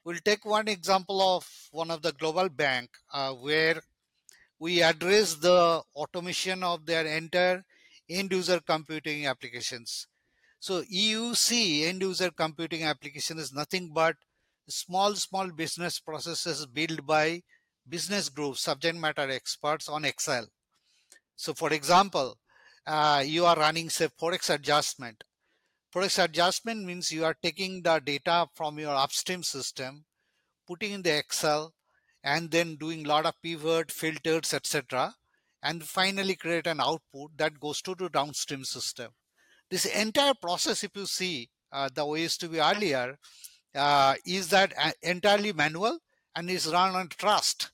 we'll 0.05 0.19
take 0.25 0.45
one 0.45 0.69
example 0.69 1.21
of 1.21 1.47
one 1.73 1.91
of 1.91 2.01
the 2.03 2.13
global 2.13 2.49
bank 2.49 2.91
uh, 3.13 3.33
where 3.33 3.83
we 4.59 4.83
address 4.83 5.35
the 5.35 5.83
automation 5.95 6.63
of 6.63 6.87
their 6.87 7.07
entire 7.07 7.65
end 8.09 8.33
user 8.33 8.61
computing 8.61 9.27
applications. 9.27 10.07
So, 10.59 10.83
EUC 10.83 11.87
end 11.87 12.03
user 12.03 12.31
computing 12.31 12.85
application 12.85 13.39
is 13.39 13.53
nothing 13.53 13.93
but 13.95 14.17
small 14.69 15.15
small 15.15 15.51
business 15.51 16.01
processes 16.01 16.67
built 16.67 17.05
by 17.07 17.43
business 17.89 18.29
groups, 18.29 18.63
subject 18.63 18.97
matter 18.97 19.31
experts 19.31 19.89
on 19.89 20.05
Excel. 20.05 20.47
So, 21.37 21.55
for 21.55 21.73
example, 21.73 22.39
uh, 22.87 23.23
you 23.25 23.45
are 23.45 23.57
running, 23.57 23.91
say, 23.91 24.09
forex 24.21 24.53
adjustment. 24.53 25.23
Forex 25.95 26.23
adjustment 26.23 26.85
means 26.85 27.13
you 27.13 27.25
are 27.25 27.37
taking 27.43 27.83
the 27.83 28.01
data 28.01 28.49
from 28.55 28.79
your 28.79 28.95
upstream 28.95 29.43
system, 29.43 30.05
putting 30.67 30.93
in 30.93 31.03
the 31.03 31.17
Excel, 31.17 31.73
and 32.27 32.51
then 32.51 32.77
doing 32.77 33.07
a 33.07 33.09
lot 33.09 33.25
of 33.25 33.41
pivot, 33.43 33.91
filters, 33.91 34.53
etc., 34.53 35.15
and 35.63 35.83
finally 35.83 36.37
create 36.37 36.67
an 36.67 36.81
output 36.81 37.31
that 37.39 37.59
goes 37.59 37.81
to 37.83 37.95
the 37.95 38.11
downstream 38.11 38.65
system. 38.65 39.11
This 39.71 39.87
entire 39.87 40.35
process, 40.35 40.85
if 40.85 40.91
you 40.95 41.07
see 41.07 41.49
uh, 41.73 41.89
the 41.95 42.05
way 42.05 42.21
it 42.21 42.23
used 42.25 42.41
to 42.41 42.49
be 42.49 42.61
earlier, 42.61 43.19
uh, 43.75 44.17
is 44.27 44.49
that 44.49 44.75
uh, 44.79 44.93
entirely 45.03 45.55
manual 45.55 45.99
and 46.35 46.51
is 46.51 46.67
run 46.67 46.95
on 46.95 47.09
trust 47.09 47.71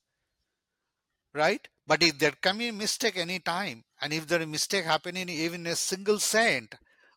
right? 1.35 1.67
But 1.87 2.03
if 2.03 2.19
there 2.19 2.33
can 2.41 2.59
be 2.59 2.69
a 2.69 2.73
mistake 2.73 3.17
any 3.17 3.39
time, 3.41 3.85
and 4.01 4.13
if 4.13 4.27
there 4.27 4.41
is 4.41 4.45
a 4.45 4.49
mistake 4.49 4.85
happening 4.85 5.29
even 5.29 5.67
a 5.67 5.77
single 5.77 6.19
cent 6.19 6.75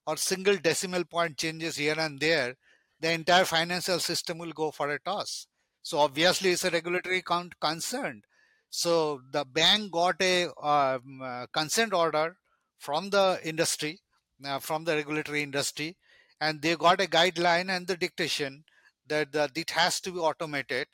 or 0.07 0.17
single 0.17 0.57
decimal 0.57 1.03
point 1.05 1.37
changes 1.37 1.77
here 1.77 1.95
and 1.97 2.19
there, 2.19 2.55
the 2.99 3.11
entire 3.11 3.45
financial 3.45 3.99
system 3.99 4.37
will 4.37 4.53
go 4.53 4.71
for 4.71 4.89
a 4.89 4.99
toss. 4.99 5.47
So 5.85 5.99
obviously, 5.99 6.49
it's 6.49 6.63
a 6.63 6.71
regulatory 6.71 7.21
count 7.21 7.59
concern. 7.59 8.23
So 8.71 9.21
the 9.29 9.45
bank 9.45 9.91
got 9.91 10.19
a 10.19 10.47
um, 10.59 11.21
uh, 11.23 11.45
consent 11.53 11.93
order 11.93 12.37
from 12.79 13.11
the 13.11 13.39
industry, 13.43 14.01
uh, 14.43 14.57
from 14.57 14.83
the 14.85 14.95
regulatory 14.95 15.43
industry, 15.43 15.95
and 16.41 16.59
they 16.59 16.75
got 16.75 17.01
a 17.01 17.05
guideline 17.05 17.69
and 17.69 17.85
the 17.85 17.95
dictation 17.95 18.63
that, 19.05 19.31
that 19.33 19.51
it 19.55 19.69
has 19.69 20.01
to 20.01 20.11
be 20.11 20.17
automated. 20.17 20.87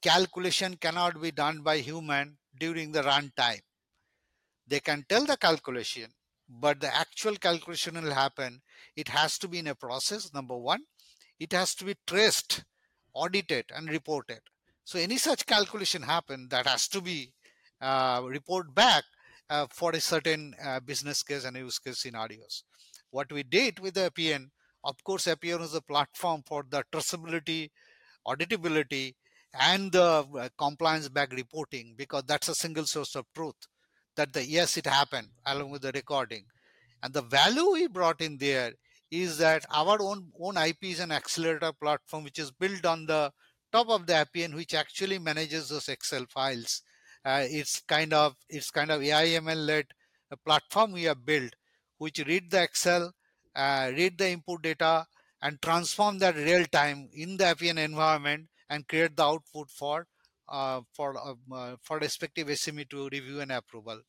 Calculation 0.00 0.74
cannot 0.78 1.20
be 1.20 1.30
done 1.30 1.60
by 1.60 1.76
human 1.76 2.38
during 2.58 2.92
the 2.92 3.02
runtime. 3.02 3.60
They 4.66 4.80
can 4.80 5.04
tell 5.06 5.26
the 5.26 5.36
calculation, 5.36 6.14
but 6.48 6.80
the 6.80 6.96
actual 6.96 7.36
calculation 7.36 8.02
will 8.02 8.14
happen. 8.14 8.62
It 8.96 9.08
has 9.08 9.36
to 9.40 9.48
be 9.48 9.58
in 9.58 9.66
a 9.66 9.74
process, 9.74 10.32
number 10.32 10.56
one. 10.56 10.84
It 11.38 11.52
has 11.52 11.74
to 11.74 11.84
be 11.84 11.96
traced, 12.06 12.64
audited, 13.14 13.66
and 13.74 13.88
reported. 13.88 14.40
So 14.84 14.98
any 14.98 15.18
such 15.18 15.46
calculation 15.46 16.02
happen, 16.02 16.48
that 16.50 16.66
has 16.66 16.88
to 16.88 17.00
be 17.00 17.32
uh, 17.80 18.22
report 18.24 18.74
back 18.74 19.04
uh, 19.48 19.66
for 19.70 19.92
a 19.92 20.00
certain 20.00 20.54
uh, 20.64 20.80
business 20.80 21.22
case 21.22 21.44
and 21.44 21.56
use 21.56 21.78
case 21.78 21.98
scenarios. 21.98 22.64
What 23.10 23.32
we 23.32 23.42
did 23.42 23.80
with 23.80 23.94
the 23.94 24.06
Appian, 24.06 24.50
of 24.84 25.02
course, 25.04 25.26
Appian 25.26 25.60
is 25.60 25.74
a 25.74 25.80
platform 25.80 26.42
for 26.46 26.64
the 26.68 26.84
traceability, 26.92 27.70
auditability, 28.26 29.14
and 29.58 29.90
the 29.92 30.24
uh, 30.38 30.48
compliance 30.58 31.08
back 31.08 31.32
reporting 31.32 31.94
because 31.96 32.22
that's 32.26 32.48
a 32.48 32.54
single 32.54 32.84
source 32.84 33.16
of 33.16 33.26
truth 33.34 33.56
that 34.16 34.32
the 34.32 34.44
yes 34.44 34.76
it 34.76 34.86
happened 34.86 35.28
along 35.46 35.70
with 35.70 35.82
the 35.82 35.92
recording 35.92 36.44
and 37.02 37.12
the 37.12 37.22
value 37.22 37.72
we 37.72 37.86
brought 37.88 38.20
in 38.20 38.36
there 38.38 38.72
is 39.10 39.38
that 39.38 39.64
our 39.72 40.00
own 40.00 40.30
own 40.38 40.56
ip 40.58 40.82
is 40.82 41.00
an 41.00 41.12
accelerator 41.12 41.72
platform 41.72 42.24
which 42.24 42.38
is 42.38 42.50
built 42.50 42.84
on 42.86 43.06
the 43.06 43.32
top 43.72 43.88
of 43.88 44.06
the 44.06 44.12
appian 44.12 44.54
which 44.54 44.74
actually 44.74 45.18
manages 45.18 45.68
those 45.68 45.88
excel 45.88 46.24
files 46.28 46.82
uh, 47.24 47.44
it's 47.44 47.80
kind 47.80 48.12
of 48.12 48.34
it's 48.48 48.70
kind 48.70 48.90
of 48.90 49.00
aiml 49.00 49.66
led 49.66 49.86
platform 50.44 50.92
we 50.92 51.04
have 51.04 51.24
built 51.24 51.52
which 51.98 52.18
read 52.26 52.50
the 52.50 52.62
excel 52.62 53.12
uh, 53.56 53.90
read 53.96 54.16
the 54.16 54.28
input 54.30 54.62
data 54.62 55.04
and 55.42 55.60
transform 55.60 56.18
that 56.18 56.36
real 56.36 56.64
time 56.66 57.08
in 57.12 57.36
the 57.36 57.44
appian 57.44 57.78
environment 57.78 58.46
and 58.68 58.86
create 58.86 59.16
the 59.16 59.24
output 59.24 59.68
for 59.70 60.06
uh, 60.48 60.80
for 60.92 61.16
uh, 61.16 61.34
uh 61.54 61.76
for 61.82 61.98
respective 61.98 62.48
SME 62.48 62.88
to 62.90 63.08
review 63.10 63.40
and 63.40 63.52
approval. 63.52 64.00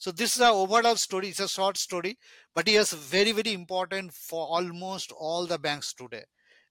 So 0.00 0.10
this 0.10 0.34
is 0.34 0.40
a 0.40 0.48
overall 0.48 0.96
story. 0.96 1.28
It's 1.28 1.40
a 1.40 1.48
short 1.48 1.76
story, 1.76 2.18
but 2.54 2.66
it 2.66 2.74
is 2.74 2.92
very 2.92 3.32
very 3.32 3.52
important 3.52 4.14
for 4.14 4.46
almost 4.46 5.12
all 5.12 5.46
the 5.46 5.58
banks 5.58 5.92
today, 5.92 6.24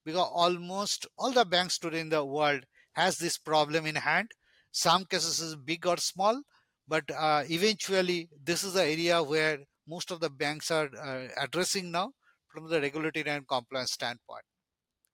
because 0.04 0.30
almost 0.34 1.06
all 1.16 1.32
the 1.32 1.46
banks 1.46 1.78
today 1.78 2.00
in 2.00 2.10
the 2.10 2.26
world 2.26 2.66
has 2.94 3.20
this 3.20 3.38
problem 3.38 3.86
in 3.86 3.96
hand. 3.98 4.32
Some 4.72 5.06
cases 5.06 5.40
is 5.40 5.56
big 5.56 5.86
or 5.86 5.98
small, 5.98 6.42
but 6.88 7.04
uh, 7.12 7.44
eventually 7.48 8.30
this 8.44 8.64
is 8.64 8.74
the 8.74 8.84
area 8.84 9.22
where 9.22 9.60
most 9.88 10.10
of 10.10 10.22
the 10.22 10.32
banks 10.32 10.72
are 10.72 10.90
uh, 10.98 11.28
addressing 11.40 11.92
now 11.92 12.14
from 12.48 12.68
the 12.68 12.82
regulatory 12.82 13.30
and 13.30 13.48
compliance 13.48 13.92
standpoint. 13.92 14.46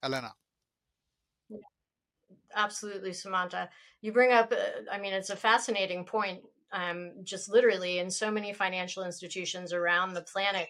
Elena 0.02 0.32
absolutely, 2.56 3.12
Sumanta. 3.12 3.70
You 4.02 4.12
bring 4.12 4.32
up, 4.32 4.52
uh, 4.52 4.92
I 4.92 5.00
mean, 5.00 5.14
it's 5.14 5.30
a 5.30 5.36
fascinating 5.36 6.06
point. 6.06 6.42
Um, 6.76 7.12
just 7.24 7.50
literally 7.50 8.00
in 8.00 8.12
so 8.12 8.30
many 8.30 8.52
financial 8.54 9.06
institutions 9.06 9.72
around 9.72 10.14
the 10.14 10.22
planet, 10.34 10.68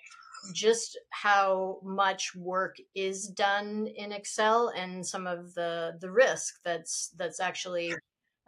just 0.53 0.99
how 1.09 1.79
much 1.83 2.35
work 2.35 2.75
is 2.93 3.27
done 3.27 3.87
in 3.87 4.11
Excel 4.11 4.71
and 4.77 5.03
some 5.05 5.25
of 5.25 5.55
the 5.55 5.97
the 5.99 6.11
risk 6.11 6.59
that's 6.63 7.09
that's 7.17 7.39
actually 7.39 7.95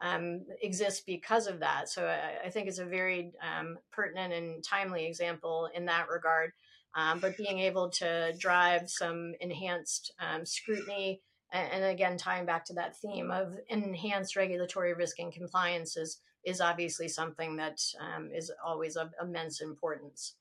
um, 0.02 0.46
exists 0.62 1.02
because 1.02 1.48
of 1.48 1.60
that. 1.60 1.90
So 1.90 2.06
I, 2.06 2.46
I 2.48 2.50
think 2.52 2.68
it's 2.68 2.78
a 2.78 2.86
very 2.86 3.32
um, 3.42 3.80
pertinent 3.92 4.34
and 4.34 4.64
timely 4.64 5.08
example 5.08 5.70
in 5.74 5.86
that 5.86 6.10
regard. 6.10 6.52
Um, 6.96 7.20
but 7.20 7.38
being 7.38 7.60
able 7.60 7.90
to 8.02 8.34
drive 8.38 8.90
some 8.90 9.34
enhanced 9.40 10.14
um, 10.20 10.46
scrutiny 10.46 11.22
and 11.52 11.84
again 11.86 12.18
tying 12.18 12.46
back 12.46 12.66
to 12.66 12.74
that 12.74 12.98
theme 12.98 13.32
of 13.32 13.56
enhanced 13.70 14.36
regulatory 14.36 14.94
risk 14.94 15.20
and 15.20 15.32
compliance 15.32 15.96
is, 15.98 16.20
is 16.48 16.62
obviously 16.62 17.08
something 17.08 17.56
that 17.58 17.82
um, 18.00 18.30
is 18.34 18.52
always 18.66 18.96
of 18.96 19.14
immense 19.22 19.62
importance 19.62 20.36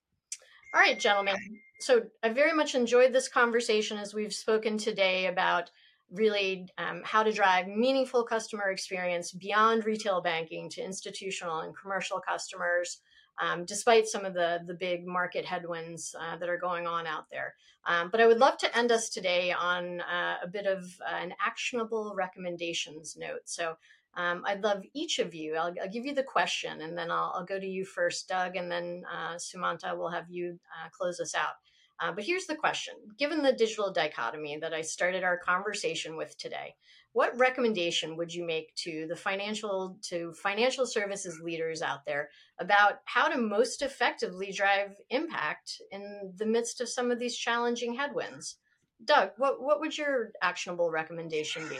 all 0.75 0.81
right 0.81 0.99
gentlemen 0.99 1.37
so 1.81 2.03
i 2.23 2.29
very 2.29 2.53
much 2.53 2.75
enjoyed 2.75 3.13
this 3.13 3.29
conversation 3.29 3.99
as 3.99 4.15
we've 4.15 4.35
spoken 4.35 4.79
today 4.79 5.27
about 5.27 5.71
really 6.13 6.69
um, 6.79 7.03
how 7.05 7.23
to 7.23 7.33
drive 7.33 7.67
meaningful 7.67 8.23
customer 8.23 8.71
experience 8.71 9.33
beyond 9.33 9.85
retail 9.85 10.21
banking 10.21 10.71
to 10.71 10.81
institutional 10.81 11.61
and 11.61 11.77
commercial 11.77 12.21
customers 12.21 13.01
um, 13.41 13.65
despite 13.65 14.07
some 14.07 14.25
of 14.25 14.35
the, 14.35 14.61
the 14.67 14.75
big 14.75 15.07
market 15.07 15.45
headwinds 15.45 16.15
uh, 16.21 16.37
that 16.37 16.49
are 16.49 16.59
going 16.59 16.87
on 16.87 17.07
out 17.07 17.27
there. 17.31 17.55
Um, 17.87 18.09
but 18.11 18.21
I 18.21 18.27
would 18.27 18.39
love 18.39 18.57
to 18.59 18.77
end 18.77 18.91
us 18.91 19.09
today 19.09 19.53
on 19.53 20.01
uh, 20.01 20.37
a 20.43 20.49
bit 20.49 20.67
of 20.67 20.85
uh, 21.01 21.17
an 21.17 21.35
actionable 21.45 22.15
recommendations 22.17 23.17
note. 23.17 23.43
So 23.45 23.77
um, 24.17 24.43
I'd 24.47 24.63
love 24.63 24.83
each 24.95 25.19
of 25.19 25.35
you, 25.35 25.57
I'll, 25.57 25.75
I'll, 25.83 25.91
give 25.91 26.07
you 26.07 26.15
the 26.15 26.23
question 26.23 26.81
and 26.81 26.97
then 26.97 27.11
I'll, 27.11 27.33
I'll, 27.35 27.45
go 27.45 27.61
to 27.61 27.67
you 27.67 27.85
first, 27.85 28.29
Doug, 28.29 28.57
and 28.57 28.71
then 28.73 29.03
uh, 29.13 29.35
Sumanta 29.35 29.97
will 29.97 30.11
have 30.11 30.31
you 30.31 30.59
uh, 30.83 30.89
close 30.91 31.21
us 31.21 31.35
out. 31.35 31.55
Uh, 32.01 32.13
but 32.13 32.25
here's 32.25 32.47
the 32.47 32.55
question 32.55 32.95
Given 33.19 33.43
the 33.43 33.53
digital 33.53 33.93
dichotomy 33.93 34.59
that 34.59 34.75
I 34.75 34.83
started 34.83 35.25
our 35.25 35.39
conversation 35.39 36.17
with 36.17 36.37
today, 36.39 36.75
what 37.13 37.37
recommendation 37.39 38.17
would 38.17 38.33
you 38.33 38.47
make 38.47 38.75
to 38.77 39.07
the 39.09 39.17
financial 39.17 39.99
to 40.03 40.33
financial 40.33 40.87
services 40.87 41.41
leaders 41.43 41.81
out 41.81 42.05
there 42.05 42.29
about 42.59 43.01
how 43.05 43.29
to 43.29 43.39
most 43.39 43.83
effectively 43.83 44.53
drive 44.53 44.95
impact 45.11 45.81
in 45.91 46.33
the 46.37 46.47
midst 46.47 46.81
of 46.81 46.89
some 46.89 47.11
of 47.11 47.19
these 47.19 47.37
challenging 47.37 47.95
headwinds? 47.95 48.57
Doug, 49.05 49.31
what, 49.37 49.63
what 49.63 49.81
would 49.81 49.97
your 49.97 50.33
actionable 50.43 50.91
recommendation 50.91 51.69
be? 51.69 51.77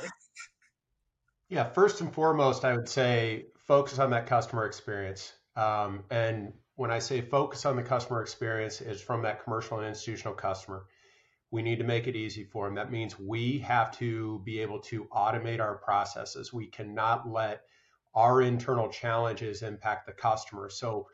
Yeah, 1.49 1.65
first 1.65 2.01
and 2.01 2.13
foremost, 2.13 2.65
I 2.65 2.75
would 2.75 2.89
say 2.89 3.47
focus 3.67 4.01
on 4.01 4.11
that 4.11 4.27
customer 4.27 4.67
experience. 4.67 5.33
Um, 5.55 6.03
and 6.11 6.53
when 6.75 6.91
I 6.91 6.99
say 6.99 7.21
focus 7.21 7.65
on 7.65 7.77
the 7.77 7.85
customer 7.85 8.21
experience, 8.21 8.81
is 8.81 9.01
from 9.01 9.23
that 9.23 9.45
commercial 9.45 9.79
and 9.79 9.87
institutional 9.87 10.35
customer. 10.35 10.87
We 11.53 11.63
need 11.63 11.79
to 11.79 11.85
make 11.85 12.09
it 12.09 12.17
easy 12.17 12.43
for 12.43 12.67
them. 12.67 12.75
That 12.75 12.91
means 12.91 13.19
we 13.19 13.59
have 13.61 13.97
to 13.99 14.43
be 14.45 14.59
able 14.59 14.81
to 14.81 15.05
automate 15.13 15.61
our 15.61 15.77
processes. 15.77 16.53
We 16.53 16.67
cannot 16.67 17.31
let 17.31 17.63
our 18.13 18.43
internal 18.43 18.89
challenges 18.89 19.63
impact 19.63 20.07
the 20.07 20.13
customer. 20.13 20.69
So 20.69 21.07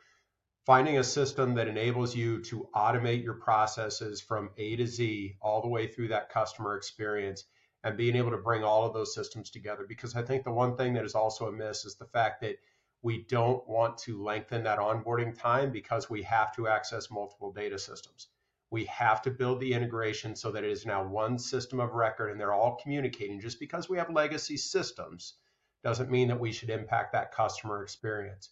finding 0.65 0.97
a 0.97 1.03
system 1.03 1.53
that 1.55 1.67
enables 1.67 2.15
you 2.15 2.41
to 2.45 2.67
automate 2.75 3.23
your 3.23 3.35
processes 3.35 4.19
from 4.19 4.49
A 4.57 4.77
to 4.77 4.87
Z 4.87 5.35
all 5.41 5.61
the 5.61 5.67
way 5.67 5.87
through 5.87 6.07
that 6.07 6.29
customer 6.29 6.75
experience 6.75 7.43
and 7.83 7.97
being 7.97 8.15
able 8.15 8.31
to 8.31 8.37
bring 8.37 8.63
all 8.63 8.85
of 8.85 8.93
those 8.93 9.13
systems 9.13 9.49
together. 9.49 9.85
Because 9.87 10.15
I 10.15 10.21
think 10.21 10.43
the 10.43 10.51
one 10.51 10.77
thing 10.77 10.93
that 10.93 11.05
is 11.05 11.15
also 11.15 11.47
amiss 11.47 11.85
is 11.85 11.95
the 11.95 12.05
fact 12.05 12.41
that 12.41 12.57
we 13.01 13.25
don't 13.29 13.67
want 13.67 13.97
to 13.99 14.23
lengthen 14.23 14.63
that 14.63 14.79
onboarding 14.79 15.37
time 15.37 15.71
because 15.71 16.09
we 16.09 16.23
have 16.23 16.55
to 16.55 16.67
access 16.67 17.11
multiple 17.11 17.51
data 17.51 17.77
systems. 17.77 18.29
We 18.71 18.85
have 18.85 19.21
to 19.23 19.31
build 19.31 19.59
the 19.59 19.73
integration 19.73 20.35
so 20.35 20.51
that 20.51 20.63
it 20.63 20.71
is 20.71 20.85
now 20.85 21.05
one 21.05 21.37
system 21.37 21.79
of 21.79 21.93
record 21.93 22.31
and 22.31 22.39
they're 22.39 22.53
all 22.53 22.79
communicating. 22.81 23.41
Just 23.41 23.59
because 23.59 23.89
we 23.89 23.97
have 23.97 24.09
legacy 24.09 24.57
systems 24.57 25.35
doesn't 25.83 26.09
mean 26.09 26.29
that 26.29 26.39
we 26.39 26.53
should 26.53 26.69
impact 26.69 27.11
that 27.11 27.33
customer 27.33 27.83
experience. 27.83 28.49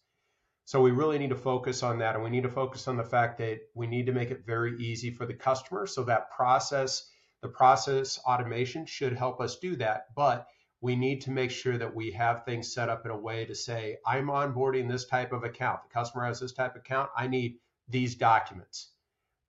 So 0.66 0.82
we 0.82 0.92
really 0.92 1.18
need 1.18 1.30
to 1.30 1.36
focus 1.36 1.82
on 1.82 2.00
that. 2.00 2.16
And 2.16 2.24
we 2.24 2.30
need 2.30 2.44
to 2.44 2.50
focus 2.50 2.88
on 2.88 2.98
the 2.98 3.04
fact 3.04 3.38
that 3.40 3.62
we 3.74 3.88
need 3.88 4.06
to 4.08 4.12
make 4.12 4.32
it 4.32 4.46
very 4.46 4.78
easy 4.80 5.12
for 5.12 5.26
the 5.26 5.34
customer. 5.34 5.88
So 5.88 6.04
that 6.04 6.30
process, 6.32 7.10
the 7.42 7.50
process 7.50 8.20
automation 8.20 8.86
should 8.86 9.14
help 9.14 9.42
us 9.42 9.58
do 9.58 9.76
that. 9.78 10.08
But 10.16 10.48
we 10.80 10.96
need 10.96 11.22
to 11.22 11.32
make 11.32 11.52
sure 11.52 11.78
that 11.78 11.96
we 11.96 12.12
have 12.12 12.44
things 12.44 12.74
set 12.74 12.90
up 12.90 13.06
in 13.06 13.12
a 13.12 13.18
way 13.18 13.46
to 13.46 13.56
say, 13.56 13.98
I'm 14.06 14.28
onboarding 14.28 14.90
this 14.90 15.06
type 15.06 15.32
of 15.32 15.44
account. 15.44 15.82
The 15.84 15.94
customer 15.94 16.26
has 16.26 16.40
this 16.40 16.54
type 16.54 16.76
of 16.76 16.82
account. 16.82 17.10
I 17.16 17.28
need 17.28 17.58
these 17.88 18.16
documents. 18.16 18.90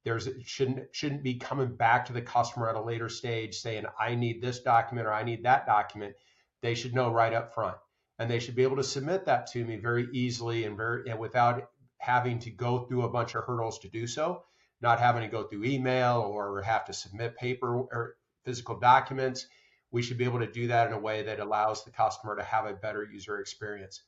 There's 0.04 0.26
it 0.26 0.44
shouldn't 0.44 0.94
shouldn't 0.94 1.22
be 1.22 1.36
coming 1.36 1.76
back 1.76 2.06
to 2.06 2.12
the 2.12 2.22
customer 2.22 2.68
at 2.68 2.74
a 2.74 2.82
later 2.82 3.08
stage 3.08 3.60
saying, 3.60 3.84
I 3.98 4.14
need 4.14 4.42
this 4.42 4.60
document 4.60 5.06
or 5.06 5.12
I 5.12 5.22
need 5.22 5.44
that 5.44 5.64
document. 5.64 6.14
They 6.60 6.74
should 6.74 6.94
know 6.94 7.10
right 7.10 7.32
up 7.32 7.54
front 7.54 7.76
and 8.18 8.30
they 8.30 8.38
should 8.38 8.56
be 8.56 8.64
able 8.64 8.76
to 8.76 8.84
submit 8.84 9.26
that 9.26 9.46
to 9.48 9.64
me 9.64 9.76
very 9.76 10.08
easily 10.12 10.64
and 10.64 10.76
very 10.76 11.08
and 11.08 11.18
without 11.18 11.70
having 11.98 12.40
to 12.40 12.50
go 12.50 12.80
through 12.80 13.02
a 13.02 13.08
bunch 13.10 13.34
of 13.34 13.44
hurdles 13.44 13.78
to 13.80 13.88
do 13.88 14.06
so 14.06 14.42
not 14.82 15.00
having 15.00 15.22
to 15.22 15.28
go 15.28 15.44
through 15.44 15.64
email 15.64 16.18
or 16.18 16.60
have 16.62 16.84
to 16.84 16.92
submit 16.92 17.36
paper 17.36 17.68
or 17.68 18.16
physical 18.44 18.78
documents 18.78 19.46
we 19.92 20.02
should 20.02 20.18
be 20.18 20.24
able 20.24 20.40
to 20.40 20.50
do 20.50 20.66
that 20.68 20.86
in 20.88 20.94
a 20.94 20.98
way 20.98 21.22
that 21.22 21.38
allows 21.38 21.84
the 21.84 21.90
customer 21.90 22.34
to 22.34 22.42
have 22.42 22.64
a 22.64 22.72
better 22.72 23.04
user 23.04 23.38
experience. 23.38 24.02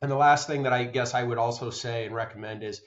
And 0.00 0.10
the 0.10 0.16
last 0.16 0.46
thing 0.46 0.62
that 0.62 0.72
i 0.72 0.84
guess 0.84 1.14
i 1.14 1.22
would 1.22 1.38
also 1.38 1.70
say 1.70 2.06
and 2.06 2.14
recommend 2.14 2.62
is 2.62 2.80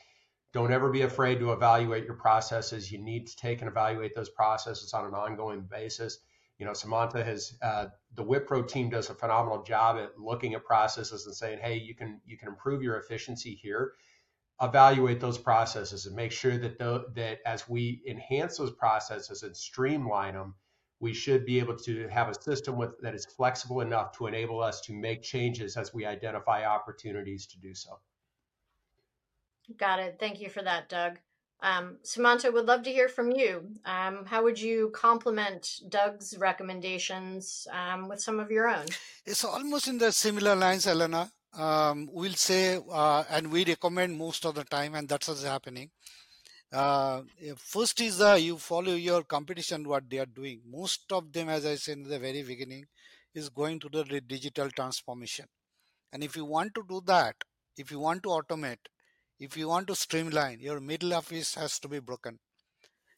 don't 0.53 0.71
ever 0.71 0.89
be 0.89 1.01
afraid 1.01 1.39
to 1.39 1.51
evaluate 1.51 2.05
your 2.05 2.15
processes. 2.15 2.91
You 2.91 2.99
need 2.99 3.27
to 3.27 3.35
take 3.35 3.61
and 3.61 3.69
evaluate 3.69 4.15
those 4.15 4.29
processes 4.29 4.93
on 4.93 5.05
an 5.05 5.13
ongoing 5.13 5.61
basis. 5.61 6.19
You 6.57 6.65
know, 6.65 6.71
Sumanta 6.71 7.23
has 7.23 7.53
uh, 7.61 7.87
the 8.15 8.23
Wipro 8.23 8.67
team 8.67 8.89
does 8.89 9.09
a 9.09 9.13
phenomenal 9.13 9.61
job 9.61 9.97
at 9.97 10.17
looking 10.17 10.53
at 10.53 10.63
processes 10.63 11.25
and 11.25 11.35
saying, 11.35 11.59
hey, 11.61 11.77
you 11.77 11.93
can 11.93 12.21
you 12.25 12.37
can 12.37 12.47
improve 12.47 12.81
your 12.81 12.97
efficiency 12.97 13.59
here. 13.61 13.93
Evaluate 14.61 15.19
those 15.19 15.37
processes 15.37 16.05
and 16.07 16.15
make 16.15 16.31
sure 16.31 16.57
that 16.57 16.79
the, 16.79 17.05
that 17.13 17.39
as 17.45 17.69
we 17.69 18.01
enhance 18.07 18.57
those 18.57 18.71
processes 18.71 19.43
and 19.43 19.55
streamline 19.55 20.33
them, 20.33 20.55
we 20.99 21.13
should 21.13 21.45
be 21.45 21.59
able 21.59 21.75
to 21.75 22.07
have 22.07 22.27
a 22.27 22.41
system 22.41 22.75
with 22.75 22.99
that 23.01 23.13
is 23.13 23.25
flexible 23.25 23.81
enough 23.81 24.17
to 24.17 24.25
enable 24.25 24.61
us 24.61 24.81
to 24.81 24.93
make 24.93 25.21
changes 25.21 25.77
as 25.77 25.93
we 25.93 26.05
identify 26.05 26.65
opportunities 26.65 27.45
to 27.45 27.59
do 27.59 27.75
so. 27.75 27.99
Got 29.77 29.99
it. 29.99 30.17
Thank 30.19 30.39
you 30.39 30.49
for 30.49 30.63
that, 30.63 30.89
Doug. 30.89 31.19
Um, 31.61 31.97
Sumanta, 32.03 32.53
would 32.53 32.65
love 32.65 32.83
to 32.83 32.91
hear 32.91 33.09
from 33.09 33.31
you. 33.31 33.67
Um, 33.85 34.25
how 34.25 34.43
would 34.43 34.59
you 34.59 34.91
complement 34.93 35.81
Doug's 35.89 36.37
recommendations 36.37 37.67
um, 37.71 38.07
with 38.07 38.21
some 38.21 38.39
of 38.39 38.51
your 38.51 38.67
own? 38.67 38.85
It's 39.25 39.43
almost 39.43 39.87
in 39.87 39.97
the 39.97 40.11
similar 40.11 40.55
lines, 40.55 40.87
Elena. 40.87 41.29
Um, 41.57 42.07
we'll 42.11 42.33
say, 42.33 42.79
uh, 42.91 43.23
and 43.31 43.51
we 43.51 43.65
recommend 43.65 44.15
most 44.15 44.45
of 44.45 44.53
the 44.53 44.63
time, 44.63 44.93
and 44.93 45.09
that's 45.09 45.27
what's 45.27 45.43
happening. 45.43 45.89
Uh, 46.71 47.21
first 47.57 47.99
is 47.99 48.21
uh, 48.21 48.37
you 48.39 48.57
follow 48.57 48.93
your 48.93 49.23
competition, 49.23 49.87
what 49.87 50.07
they 50.09 50.19
are 50.19 50.27
doing. 50.27 50.61
Most 50.69 51.11
of 51.11 51.31
them, 51.33 51.49
as 51.49 51.65
I 51.65 51.75
said 51.75 51.97
in 51.97 52.03
the 52.03 52.19
very 52.19 52.43
beginning, 52.43 52.85
is 53.33 53.49
going 53.49 53.79
to 53.79 53.89
the 53.89 54.21
digital 54.21 54.69
transformation. 54.69 55.45
And 56.13 56.23
if 56.23 56.35
you 56.35 56.45
want 56.45 56.75
to 56.75 56.83
do 56.87 57.01
that, 57.07 57.35
if 57.75 57.89
you 57.89 57.99
want 57.99 58.21
to 58.23 58.29
automate, 58.29 58.85
if 59.39 59.57
you 59.57 59.67
want 59.67 59.87
to 59.87 59.95
streamline, 59.95 60.59
your 60.59 60.79
middle 60.79 61.13
office 61.13 61.55
has 61.55 61.79
to 61.79 61.87
be 61.87 61.99
broken. 61.99 62.39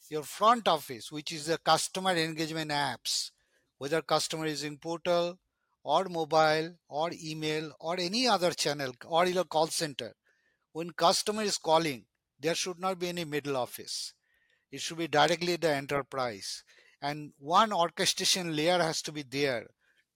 Your 0.09 0.23
front 0.23 0.67
office, 0.67 1.11
which 1.11 1.31
is 1.31 1.45
the 1.45 1.57
customer 1.57 2.11
engagement 2.11 2.71
apps, 2.71 3.31
whether 3.77 4.01
customer 4.01 4.45
is 4.45 4.63
in 4.63 4.77
portal 4.77 5.37
or 5.83 6.05
mobile 6.05 6.75
or 6.87 7.11
email 7.23 7.71
or 7.79 7.99
any 7.99 8.27
other 8.27 8.51
channel 8.51 8.93
or 9.05 9.25
your 9.25 9.45
call 9.45 9.67
center, 9.67 10.13
when 10.73 10.91
customer 10.91 11.43
is 11.43 11.57
calling, 11.57 12.05
there 12.39 12.55
should 12.55 12.79
not 12.79 12.99
be 12.99 13.09
any 13.09 13.25
middle 13.25 13.57
office. 13.57 14.13
It 14.71 14.81
should 14.81 14.97
be 14.97 15.07
directly 15.07 15.55
the 15.55 15.73
enterprise. 15.73 16.63
And 17.01 17.31
one 17.39 17.73
orchestration 17.73 18.55
layer 18.55 18.79
has 18.79 19.01
to 19.03 19.11
be 19.11 19.23
there 19.23 19.67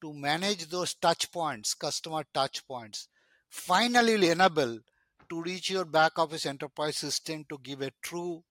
to 0.01 0.13
manage 0.13 0.67
those 0.67 0.93
touch 0.93 1.31
points, 1.31 1.73
customer 1.73 2.23
touch 2.33 2.67
points. 2.67 3.07
Finally, 3.49 4.29
enable 4.29 4.79
to 5.29 5.41
reach 5.41 5.69
your 5.69 5.85
back 5.85 6.19
office 6.19 6.45
enterprise 6.45 6.97
system 6.97 7.45
to 7.49 7.57
give 7.63 7.81
a 7.81 7.91
true 8.01 8.43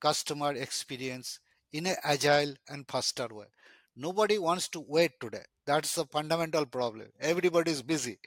customer 0.00 0.52
experience 0.52 1.38
in 1.72 1.86
an 1.86 1.96
agile 2.04 2.54
and 2.68 2.86
faster 2.86 3.28
way. 3.30 3.46
Nobody 3.96 4.38
wants 4.38 4.68
to 4.70 4.80
wait 4.80 5.12
today. 5.20 5.44
That's 5.66 5.94
the 5.94 6.06
fundamental 6.06 6.66
problem. 6.66 7.08
Everybody 7.20 7.70
is 7.72 7.82
busy. 7.82 8.18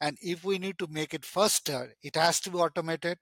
And 0.00 0.18
if 0.22 0.44
we 0.44 0.58
need 0.58 0.78
to 0.78 0.86
make 0.88 1.14
it 1.14 1.24
faster, 1.24 1.94
it 2.02 2.16
has 2.16 2.40
to 2.40 2.50
be 2.50 2.58
automated. 2.58 3.18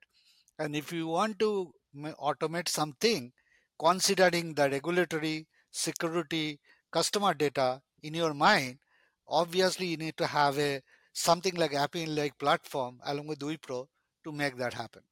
And 0.59 0.75
if 0.75 0.91
you 0.91 1.07
want 1.07 1.39
to 1.39 1.73
automate 1.95 2.69
something, 2.69 3.33
considering 3.79 4.53
the 4.55 4.69
regulatory, 4.69 5.47
security, 5.71 6.59
customer 6.91 7.33
data 7.33 7.81
in 8.03 8.13
your 8.13 8.33
mind, 8.33 8.79
obviously 9.27 9.87
you 9.87 9.97
need 9.97 10.17
to 10.17 10.27
have 10.27 10.57
a 10.59 10.81
something 11.13 11.55
like 11.55 11.73
Appian 11.73 12.15
like 12.15 12.37
platform 12.39 12.99
along 13.05 13.27
with 13.27 13.39
Wipro 13.39 13.87
to 14.23 14.31
make 14.31 14.57
that 14.57 14.73
happen. 14.73 15.03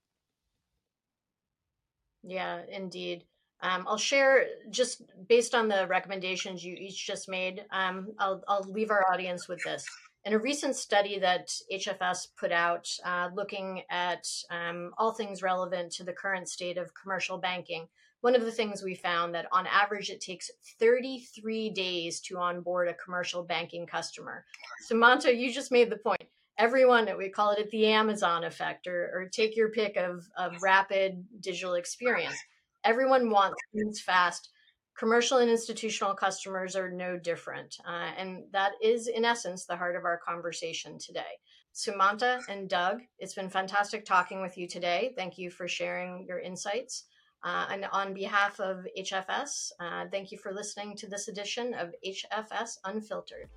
Yeah, 2.24 2.63
indeed. 2.67 3.26
Um, 3.62 3.86
I'll 3.88 3.97
share 3.97 4.45
just 4.69 5.04
based 5.28 5.54
on 5.54 5.67
the 5.67 5.86
recommendations 5.88 6.63
you 6.63 6.74
each 6.74 7.06
just 7.06 7.30
made. 7.30 7.63
Um, 7.71 8.13
I'll, 8.19 8.43
I'll 8.47 8.65
leave 8.67 8.89
our 8.91 9.06
audience 9.12 9.47
with 9.47 9.62
this. 9.63 9.86
In 10.26 10.34
a 10.34 10.39
recent 10.39 10.76
study 10.76 11.19
that 11.19 11.52
HFS 11.71 12.28
put 12.39 12.52
out, 12.52 12.88
uh, 13.06 13.30
looking 13.34 13.84
at 13.89 14.28
um, 14.52 14.91
all 14.97 15.13
things 15.13 15.41
relevant 15.41 15.91
to 15.93 16.04
the 16.04 16.13
current 16.13 16.47
state 16.47 16.78
of 16.78 16.91
commercial 16.93 17.38
banking, 17.38 17.88
one 18.21 18.36
of 18.36 18.43
the 18.43 18.52
things 18.52 18.84
we 18.84 18.93
found 18.93 19.34
that 19.34 19.47
on 19.52 19.65
average 19.65 20.12
it 20.12 20.21
takes 20.21 20.52
33 20.80 21.71
days 21.71 22.19
to 22.21 22.38
onboard 22.38 22.88
a 22.88 22.93
commercial 22.93 23.43
banking 23.43 23.88
customer. 23.88 24.45
So, 24.82 24.95
Sumanta, 24.95 25.36
you 25.36 25.52
just 25.52 25.71
made 25.71 25.89
the 25.89 25.97
point 25.97 26.21
everyone 26.58 27.10
we 27.17 27.30
call 27.30 27.52
it 27.52 27.71
the 27.71 27.88
amazon 27.88 28.43
effect 28.43 28.86
or, 28.86 29.10
or 29.15 29.30
take 29.32 29.56
your 29.56 29.69
pick 29.69 29.95
of, 29.97 30.28
of 30.38 30.52
rapid 30.62 31.26
digital 31.39 31.74
experience 31.74 32.36
everyone 32.84 33.30
wants 33.30 33.58
things 33.74 34.02
fast. 34.02 34.50
Commercial 34.98 35.38
and 35.39 35.50
institutional 35.50 36.13
customers 36.13 36.76
are 36.76 36.91
no 36.91 37.17
different 37.17 37.76
uh, 37.88 38.12
and 38.17 38.44
that 38.52 38.74
is 38.84 39.08
in 39.08 39.26
essence 39.26 39.65
the 39.65 39.76
heart 39.76 39.96
of 39.96 40.06
our 40.06 40.20
conversation 40.26 40.98
today. 41.00 41.39
Sumanta 41.74 42.41
and 42.50 42.70
doug 42.70 43.00
it's 43.17 43.34
been 43.34 43.50
fantastic 43.50 44.06
talking 44.06 44.41
with 44.41 44.58
you 44.58 44.67
today. 44.67 45.13
Thank 45.15 45.38
you 45.38 45.50
for 45.50 45.67
sharing 45.67 46.26
your 46.28 46.39
insights 46.39 47.06
uh, 47.44 47.65
and 47.72 47.86
on 47.91 48.13
behalf 48.13 48.60
of 48.60 48.86
hfs 49.00 49.72
uh, 49.80 50.06
thank 50.12 50.32
you 50.32 50.38
for 50.38 50.52
listening 50.52 50.96
to 50.96 51.08
this 51.08 51.28
edition 51.28 51.74
of 51.74 51.94
hfs 52.06 52.78
unfiltered 52.86 53.50